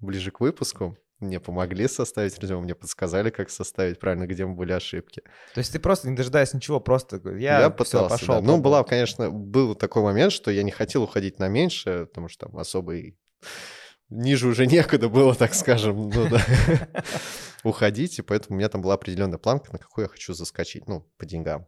ближе 0.00 0.30
к 0.30 0.40
выпуску, 0.40 0.96
мне 1.20 1.40
помогли 1.40 1.88
составить 1.88 2.38
резюме, 2.38 2.60
мне 2.60 2.74
подсказали, 2.74 3.30
как 3.30 3.50
составить 3.50 3.98
правильно, 3.98 4.26
где 4.26 4.44
были 4.46 4.72
ошибки. 4.72 5.22
То 5.54 5.58
есть 5.58 5.72
ты 5.72 5.78
просто, 5.78 6.08
не 6.08 6.16
дожидаясь 6.16 6.52
ничего, 6.52 6.80
просто 6.80 7.20
я, 7.36 7.60
я 7.60 7.70
пытался, 7.70 8.16
все, 8.16 8.26
пошел. 8.26 8.34
Да. 8.36 8.46
Ну, 8.46 8.58
была, 8.58 8.84
конечно, 8.84 9.30
был 9.30 9.74
такой 9.74 10.02
момент, 10.02 10.32
что 10.32 10.50
я 10.50 10.62
не 10.62 10.70
хотел 10.70 11.02
уходить 11.02 11.38
на 11.38 11.48
меньше, 11.48 12.06
потому 12.06 12.28
что 12.28 12.46
там 12.46 12.58
особо 12.58 12.96
и 12.96 13.14
ниже 14.10 14.48
уже 14.48 14.66
некуда 14.66 15.08
было, 15.08 15.34
так 15.34 15.54
скажем, 15.54 16.10
ну 16.10 16.28
да, 16.28 16.40
уходить, 17.64 18.18
и 18.18 18.22
поэтому 18.22 18.56
у 18.56 18.58
меня 18.58 18.68
там 18.68 18.82
была 18.82 18.94
определенная 18.94 19.38
планка, 19.38 19.72
на 19.72 19.78
какую 19.78 20.04
я 20.04 20.08
хочу 20.08 20.34
заскочить, 20.34 20.86
ну, 20.86 21.08
по 21.18 21.26
деньгам. 21.26 21.66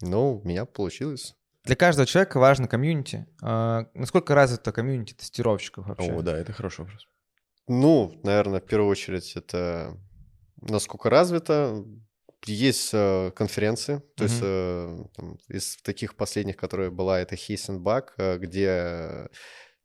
Но 0.00 0.34
у 0.36 0.46
меня 0.46 0.64
получилось. 0.64 1.34
Для 1.64 1.74
каждого 1.74 2.06
человека 2.06 2.38
важно 2.38 2.68
комьюнити. 2.68 3.26
А, 3.42 3.86
насколько 3.94 4.34
развито 4.34 4.72
комьюнити 4.72 5.14
тестировщиков 5.14 5.86
вообще? 5.86 6.12
О, 6.12 6.22
да, 6.22 6.36
это 6.36 6.52
хороший 6.52 6.82
вопрос. 6.82 7.08
Ну, 7.68 8.12
наверное, 8.22 8.60
в 8.60 8.66
первую 8.66 8.90
очередь 8.90 9.34
это 9.36 9.96
насколько 10.60 11.10
развито. 11.10 11.84
есть 12.46 12.90
э, 12.92 13.32
конференции, 13.34 14.02
то 14.14 14.24
есть 14.24 14.40
Мгм. 14.40 14.48
э, 14.48 15.04
там, 15.16 15.38
из 15.48 15.76
таких 15.82 16.14
последних, 16.16 16.56
которые 16.56 16.90
была, 16.90 17.18
это 17.20 17.34
Хейсенбак, 17.34 18.14
э, 18.18 18.38
где 18.38 18.66
э, 18.68 19.28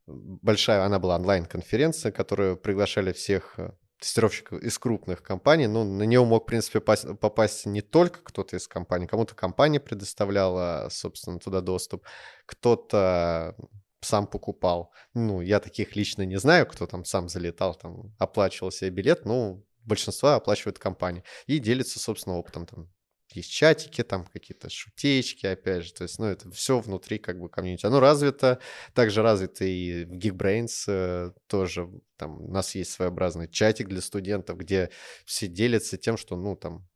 большая, 0.05 0.83
она 0.83 0.99
была 0.99 1.15
онлайн-конференция, 1.15 2.11
которую 2.11 2.57
приглашали 2.57 3.13
всех 3.13 3.57
тестировщиков 3.99 4.61
из 4.61 4.77
крупных 4.79 5.23
компаний. 5.23 5.67
Ну, 5.67 5.83
на 5.83 6.03
нее 6.03 6.23
мог, 6.25 6.43
в 6.43 6.45
принципе, 6.47 6.79
пас- 6.79 7.15
попасть 7.17 7.65
не 7.65 7.81
только 7.81 8.19
кто-то 8.23 8.57
из 8.57 8.67
компаний, 8.67 9.07
кому-то 9.07 9.33
компания 9.35 9.79
предоставляла, 9.79 10.87
собственно, 10.91 11.39
туда 11.39 11.61
доступ, 11.61 12.05
кто-то 12.45 13.55
сам 14.01 14.27
покупал. 14.27 14.91
Ну, 15.13 15.41
я 15.41 15.59
таких 15.59 15.95
лично 15.95 16.23
не 16.23 16.37
знаю, 16.37 16.65
кто 16.65 16.87
там 16.87 17.05
сам 17.05 17.29
залетал, 17.29 17.75
там, 17.75 18.15
оплачивал 18.17 18.71
себе 18.71 18.89
билет, 18.89 19.25
ну, 19.25 19.65
большинство 19.83 20.29
оплачивает 20.29 20.79
компания. 20.79 21.23
И 21.47 21.59
делится, 21.59 21.99
собственно, 21.99 22.37
опытом. 22.37 22.65
Там 22.65 22.89
есть 23.33 23.51
чатики, 23.51 24.03
там 24.03 24.25
какие-то 24.25 24.69
шутечки, 24.69 25.45
опять 25.45 25.85
же. 25.85 25.93
То 25.93 26.03
есть, 26.03 26.19
ну, 26.19 26.25
это 26.25 26.49
все 26.51 26.79
внутри 26.79 27.17
как 27.17 27.39
бы 27.39 27.49
комьюнити. 27.49 27.85
Оно 27.85 27.99
развито, 27.99 28.59
также 28.93 29.21
развито 29.21 29.65
и 29.65 30.05
в 30.05 30.13
Geekbrains 30.13 30.83
э, 30.87 31.31
тоже. 31.47 31.89
Там 32.17 32.41
у 32.41 32.51
нас 32.51 32.75
есть 32.75 32.91
своеобразный 32.91 33.47
чатик 33.47 33.87
для 33.87 34.01
студентов, 34.01 34.57
где 34.57 34.89
все 35.25 35.47
делятся 35.47 35.97
тем, 35.97 36.17
что, 36.17 36.35
ну, 36.35 36.55
там, 36.55 36.87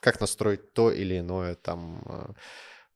как 0.00 0.20
настроить 0.20 0.72
то 0.72 0.90
или 0.90 1.18
иное, 1.18 1.54
там, 1.54 2.02
э, 2.06 2.32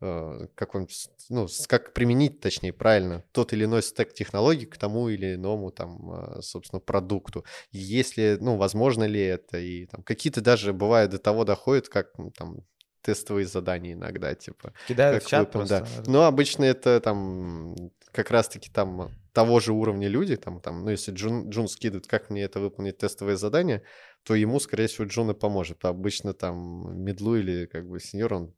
как 0.01 0.75
он, 0.75 0.89
с- 0.89 1.11
ну, 1.29 1.47
как 1.69 1.93
применить, 1.93 2.41
точнее, 2.41 2.73
правильно, 2.73 3.23
тот 3.33 3.53
или 3.53 3.65
иной 3.65 3.83
стек 3.83 4.15
технологий 4.15 4.67
к 4.67 4.79
тому 4.79 5.09
или 5.09 5.35
иному, 5.35 5.71
там, 5.71 6.39
э, 6.39 6.43
собственно, 6.43 6.81
продукту. 6.81 7.45
Если, 7.71 8.39
ну, 8.41 8.57
возможно 8.57 9.05
ли 9.05 9.21
это, 9.21 9.59
и 9.59 9.87
там 9.87 10.03
какие-то 10.03 10.41
даже 10.41 10.73
бывает 10.73 11.11
до 11.11 11.19
того 11.19 11.45
доходят, 11.45 11.89
как 11.89 12.13
там 12.37 12.65
тестовые 13.03 13.47
задания 13.47 13.93
иногда, 13.95 14.35
типа, 14.35 14.73
Кидают 14.87 15.19
как 15.19 15.27
в 15.27 15.31
чат 15.31 15.53
да. 15.53 15.59
просто. 15.59 16.11
Но 16.11 16.25
обычно 16.25 16.65
это 16.65 17.01
там 17.01 17.75
как 18.13 18.31
раз-таки 18.31 18.71
там 18.71 19.11
того 19.33 19.61
же 19.61 19.73
уровня 19.73 20.09
люди, 20.09 20.37
там, 20.37 20.61
там, 20.61 20.85
ну, 20.85 20.91
если 20.91 21.13
Джун, 21.13 21.51
Джун 21.51 21.69
скидывает, 21.69 22.07
как 22.07 22.31
мне 22.31 22.43
это 22.43 22.61
выполнить 22.61 22.99
тестовое 22.99 23.37
задание, 23.37 23.83
то 24.25 24.35
ему, 24.35 24.59
скорее 24.61 24.89
всего, 24.89 25.07
Джун 25.07 25.31
и 25.31 25.35
поможет. 25.35 25.85
А 25.85 25.91
обычно 25.91 26.35
там 26.35 27.03
медлу 27.03 27.37
или 27.37 27.67
как 27.67 27.89
бы 27.89 28.01
сеньор, 28.01 28.35
он 28.35 28.55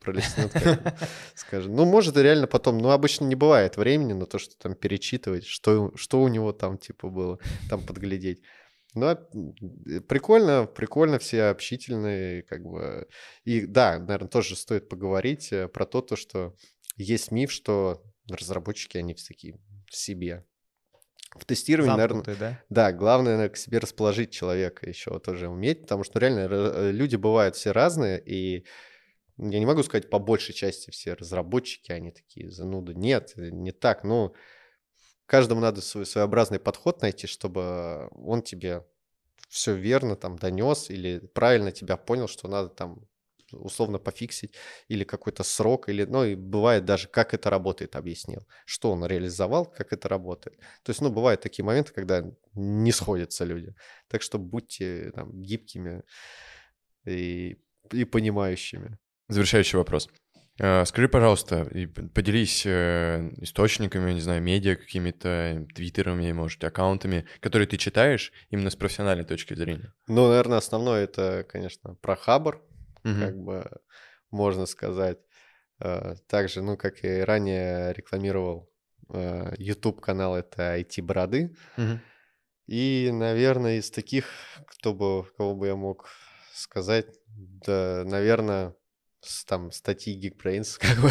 пролистнет, 0.00 0.52
как 0.52 0.98
скажем. 1.34 1.74
Ну, 1.74 1.84
может, 1.84 2.16
и 2.16 2.22
реально 2.22 2.46
потом, 2.46 2.78
ну, 2.78 2.90
обычно 2.90 3.24
не 3.24 3.34
бывает 3.34 3.76
времени 3.76 4.12
на 4.12 4.26
то, 4.26 4.38
что 4.38 4.56
там 4.56 4.74
перечитывать, 4.74 5.46
что, 5.46 5.92
что 5.96 6.22
у 6.22 6.28
него 6.28 6.52
там, 6.52 6.78
типа, 6.78 7.08
было, 7.08 7.38
там 7.68 7.84
подглядеть. 7.84 8.42
Ну, 8.94 9.06
а, 9.06 9.16
прикольно, 10.08 10.66
прикольно, 10.66 11.18
все 11.18 11.44
общительные, 11.44 12.42
как 12.42 12.64
бы. 12.64 13.06
И 13.44 13.66
да, 13.66 13.98
наверное, 13.98 14.28
тоже 14.28 14.56
стоит 14.56 14.88
поговорить 14.88 15.52
э, 15.52 15.68
про 15.68 15.84
то, 15.84 16.00
то, 16.00 16.16
что 16.16 16.54
есть 16.96 17.30
миф, 17.30 17.52
что 17.52 18.02
разработчики, 18.28 18.96
они 18.96 19.14
все 19.14 19.28
такие 19.28 19.58
в 19.90 19.94
себе. 19.94 20.44
В 21.34 21.44
тестировании, 21.44 21.92
наверное, 21.92 22.24
Замкнутые, 22.24 22.36
да? 22.36 22.60
да, 22.70 22.92
главное 22.92 23.36
наверное, 23.36 23.54
к 23.54 23.58
себе 23.58 23.78
расположить 23.78 24.30
человека 24.30 24.88
еще 24.88 25.18
тоже 25.18 25.48
уметь, 25.48 25.82
потому 25.82 26.02
что 26.02 26.18
реально 26.18 26.46
ра- 26.46 26.72
э, 26.74 26.92
люди 26.92 27.16
бывают 27.16 27.56
все 27.56 27.72
разные, 27.72 28.22
и 28.24 28.64
я 29.38 29.58
не 29.58 29.66
могу 29.66 29.82
сказать 29.82 30.10
по 30.10 30.18
большей 30.18 30.54
части 30.54 30.90
все 30.90 31.14
разработчики, 31.14 31.92
они 31.92 32.10
такие 32.10 32.50
зануды. 32.50 32.94
Нет, 32.94 33.34
э, 33.36 33.50
не 33.50 33.72
так. 33.72 34.04
Ну, 34.04 34.34
каждому 35.26 35.60
надо 35.60 35.80
свой 35.82 36.06
своеобразный 36.06 36.58
подход 36.58 37.02
найти, 37.02 37.26
чтобы 37.26 38.08
он 38.12 38.42
тебе 38.42 38.84
все 39.48 39.74
верно 39.74 40.16
там 40.16 40.38
донес 40.38 40.90
или 40.90 41.18
правильно 41.34 41.72
тебя 41.72 41.96
понял, 41.96 42.28
что 42.28 42.48
надо 42.48 42.68
там 42.68 43.06
условно 43.52 43.98
пофиксить 43.98 44.54
или 44.88 45.04
какой-то 45.04 45.44
срок, 45.44 45.88
или, 45.88 46.04
ну, 46.04 46.24
и 46.24 46.34
бывает 46.34 46.84
даже, 46.84 47.08
как 47.08 47.32
это 47.34 47.48
работает, 47.50 47.94
объяснил, 47.94 48.46
что 48.64 48.90
он 48.90 49.04
реализовал, 49.06 49.66
как 49.66 49.92
это 49.92 50.08
работает. 50.08 50.58
То 50.82 50.90
есть, 50.90 51.00
ну, 51.00 51.10
бывают 51.10 51.40
такие 51.42 51.64
моменты, 51.64 51.92
когда 51.92 52.24
не 52.54 52.92
сходятся 52.92 53.44
люди. 53.44 53.74
Так 54.08 54.22
что 54.22 54.38
будьте 54.38 55.12
там 55.14 55.30
гибкими 55.42 56.02
и, 57.04 57.58
и 57.92 58.04
понимающими. 58.04 58.98
Завершающий 59.28 59.78
вопрос. 59.78 60.08
А, 60.58 60.84
Скажи, 60.84 61.08
пожалуйста, 61.08 61.62
и 61.72 61.86
поделись 61.86 62.64
э, 62.64 63.30
источниками, 63.42 64.12
не 64.12 64.20
знаю, 64.20 64.42
медиа 64.42 64.76
какими-то, 64.76 65.66
твиттерами, 65.74 66.32
может, 66.32 66.62
аккаунтами, 66.64 67.26
которые 67.40 67.66
ты 67.68 67.76
читаешь 67.76 68.32
именно 68.50 68.70
с 68.70 68.76
профессиональной 68.76 69.24
точки 69.24 69.54
зрения. 69.54 69.92
Ну, 70.08 70.28
наверное, 70.28 70.58
основное 70.58 71.04
это, 71.04 71.44
конечно, 71.48 71.94
про 71.96 72.16
Хабр, 72.16 72.62
Мгм. 73.04 73.20
как 73.20 73.36
бы 73.36 73.70
можно 74.30 74.66
сказать. 74.66 75.18
Э, 75.80 76.14
Также, 76.28 76.62
ну, 76.62 76.76
как 76.78 77.04
и 77.04 77.20
ранее 77.20 77.92
рекламировал 77.92 78.70
э, 79.12 79.54
YouTube-канал, 79.58 80.36
это 80.36 80.78
IT-бороды. 80.78 81.54
Мгм. 81.76 82.00
И, 82.66 83.10
наверное, 83.12 83.76
из 83.78 83.90
таких, 83.90 84.26
кто 84.66 84.94
бы, 84.94 85.24
кого 85.36 85.54
бы 85.54 85.66
я 85.66 85.76
мог 85.76 86.08
сказать, 86.54 87.06
да, 87.28 88.02
наверное, 88.06 88.74
там 89.46 89.70
статьи 89.72 90.18
Geekbrains, 90.18 90.76
как 90.78 90.98
бы. 91.00 91.10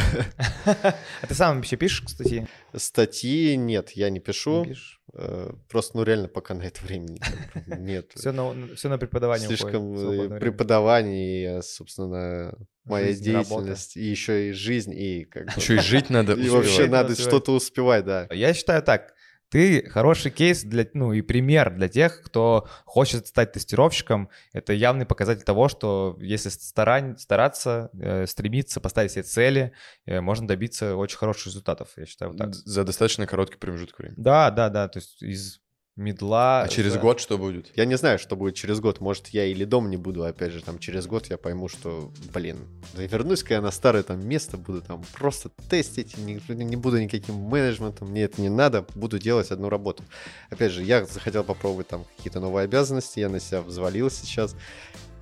А 1.21 1.27
ты 1.27 1.33
сам 1.33 1.57
вообще 1.57 1.75
пишешь, 1.75 2.01
кстати? 2.05 2.47
Статьи 2.75 3.55
нет, 3.55 3.91
я 3.91 4.09
не 4.09 4.19
пишу. 4.19 4.65
Пишешь? 4.65 5.01
Э, 5.13 5.51
Просто, 5.69 5.97
ну, 5.97 6.03
реально 6.03 6.27
пока 6.27 6.53
на 6.53 6.63
это 6.63 6.83
времени 6.83 7.19
нет. 7.79 8.11
Все 8.15 8.31
на, 8.31 8.75
все 8.75 8.89
на 8.89 8.97
преподавание 8.97 9.47
Слишком 9.47 9.91
уходит, 9.91 10.31
э, 10.31 10.39
преподавание, 10.39 11.59
и, 11.59 11.61
собственно, 11.61 12.53
моя 12.83 13.07
Жизнь, 13.07 13.31
работа. 13.31 13.49
деятельность, 13.49 13.97
и 13.97 14.03
еще 14.03 14.49
и 14.49 14.51
жизнь, 14.51 14.93
и 14.93 15.25
как 15.25 15.45
бы... 15.47 15.51
Еще 15.55 15.75
и 15.75 15.79
жить 15.79 16.09
надо. 16.09 16.33
И 16.33 16.35
успевать. 16.41 16.65
вообще 16.65 16.87
надо 16.87 17.15
что-то 17.15 17.53
успевать, 17.53 18.05
да. 18.05 18.27
Я 18.31 18.53
считаю 18.53 18.83
так. 18.83 19.14
Ты 19.55 19.89
хороший 19.89 20.31
кейс 20.31 20.65
для, 20.65 20.85
ну 20.93 21.13
и 21.13 21.21
пример 21.21 21.73
для 21.73 21.87
тех, 21.87 22.21
кто 22.23 22.67
хочет 22.83 23.27
стать 23.27 23.53
тестировщиком. 23.53 24.29
Это 24.51 24.73
явный 24.73 25.05
показатель 25.05 25.43
того, 25.43 25.69
что 25.69 26.17
если 26.19 26.49
старань, 26.49 27.17
стараться, 27.17 27.89
э, 27.97 28.27
стремиться, 28.27 28.81
поставить 28.81 29.13
себе 29.13 29.23
цели, 29.23 29.71
э, 30.05 30.19
можно 30.19 30.45
добиться 30.45 30.97
очень 30.97 31.17
хороших 31.17 31.45
результатов. 31.45 31.87
Я 31.95 32.05
считаю 32.05 32.31
вот 32.31 32.37
так. 32.37 32.53
За 32.53 32.83
достаточно 32.83 33.25
короткий 33.27 33.55
промежуток 33.55 33.97
времени. 33.97 34.15
Да, 34.17 34.51
да, 34.51 34.67
да. 34.67 34.89
То 34.89 34.99
есть 34.99 35.23
из 35.23 35.61
медла. 35.95 36.63
А 36.63 36.67
через 36.67 36.93
за- 36.93 36.99
год 36.99 37.19
что 37.19 37.37
будет? 37.37 37.71
Я 37.75 37.85
не 37.85 37.95
знаю, 37.97 38.19
что 38.19 38.35
будет 38.35 38.55
через 38.55 38.79
год. 38.79 38.99
Может, 38.99 39.27
я 39.29 39.45
или 39.45 39.63
дом 39.63 39.89
не 39.89 39.97
буду, 39.97 40.23
опять 40.23 40.51
же, 40.51 40.61
там 40.61 40.77
через 40.79 41.07
год 41.07 41.27
я 41.29 41.37
пойму, 41.37 41.67
что, 41.69 42.11
блин, 42.33 42.57
вернусь-ка 42.95 43.53
я 43.55 43.61
на 43.61 43.71
старое 43.71 44.03
там 44.03 44.25
место, 44.27 44.57
буду 44.57 44.81
там 44.81 45.03
просто 45.13 45.49
тестить, 45.69 46.17
не, 46.17 46.41
не 46.49 46.75
буду 46.75 46.99
никаким 47.01 47.35
менеджментом, 47.35 48.09
мне 48.09 48.23
это 48.23 48.41
не 48.41 48.49
надо, 48.49 48.85
буду 48.95 49.19
делать 49.19 49.51
одну 49.51 49.69
работу. 49.69 50.03
Опять 50.49 50.71
же, 50.73 50.83
я 50.83 51.05
захотел 51.05 51.43
попробовать 51.43 51.87
там 51.87 52.05
какие-то 52.17 52.39
новые 52.39 52.65
обязанности, 52.65 53.19
я 53.19 53.29
на 53.29 53.39
себя 53.39 53.61
взвалил 53.61 54.09
сейчас. 54.09 54.55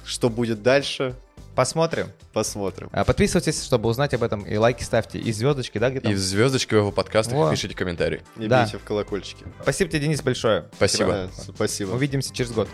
Что 0.04 0.30
будет 0.30 0.64
дальше, 0.64 1.16
Посмотрим. 1.56 2.08
посмотрим. 2.34 2.90
А, 2.92 3.04
Подписывайтесь, 3.04 3.64
чтобы 3.64 3.90
узнать 3.90 4.14
об 4.14 4.24
этом. 4.24 4.42
И 4.44 4.56
лайки 4.58 4.84
ставьте. 4.84 5.20
И 5.20 5.32
звездочки, 5.32 5.78
да, 5.78 5.90
где-то? 5.90 6.10
И 6.10 6.14
в 6.14 6.18
звездочках 6.18 6.80
его 6.80 6.92
подкастах 6.92 7.34
Во. 7.36 7.52
пишите 7.52 7.76
комментарии. 7.76 8.22
Не 8.38 8.48
Да. 8.48 8.64
бейте 8.64 8.78
в 8.78 8.84
колокольчики. 8.84 9.46
Спасибо 9.62 9.90
тебе, 9.92 10.02
Денис, 10.02 10.22
большое. 10.22 10.66
Спасибо. 10.76 11.30
Да, 11.38 11.54
спасибо. 11.56 11.92
Увидимся 11.92 12.34
через 12.34 12.52
год. 12.52 12.68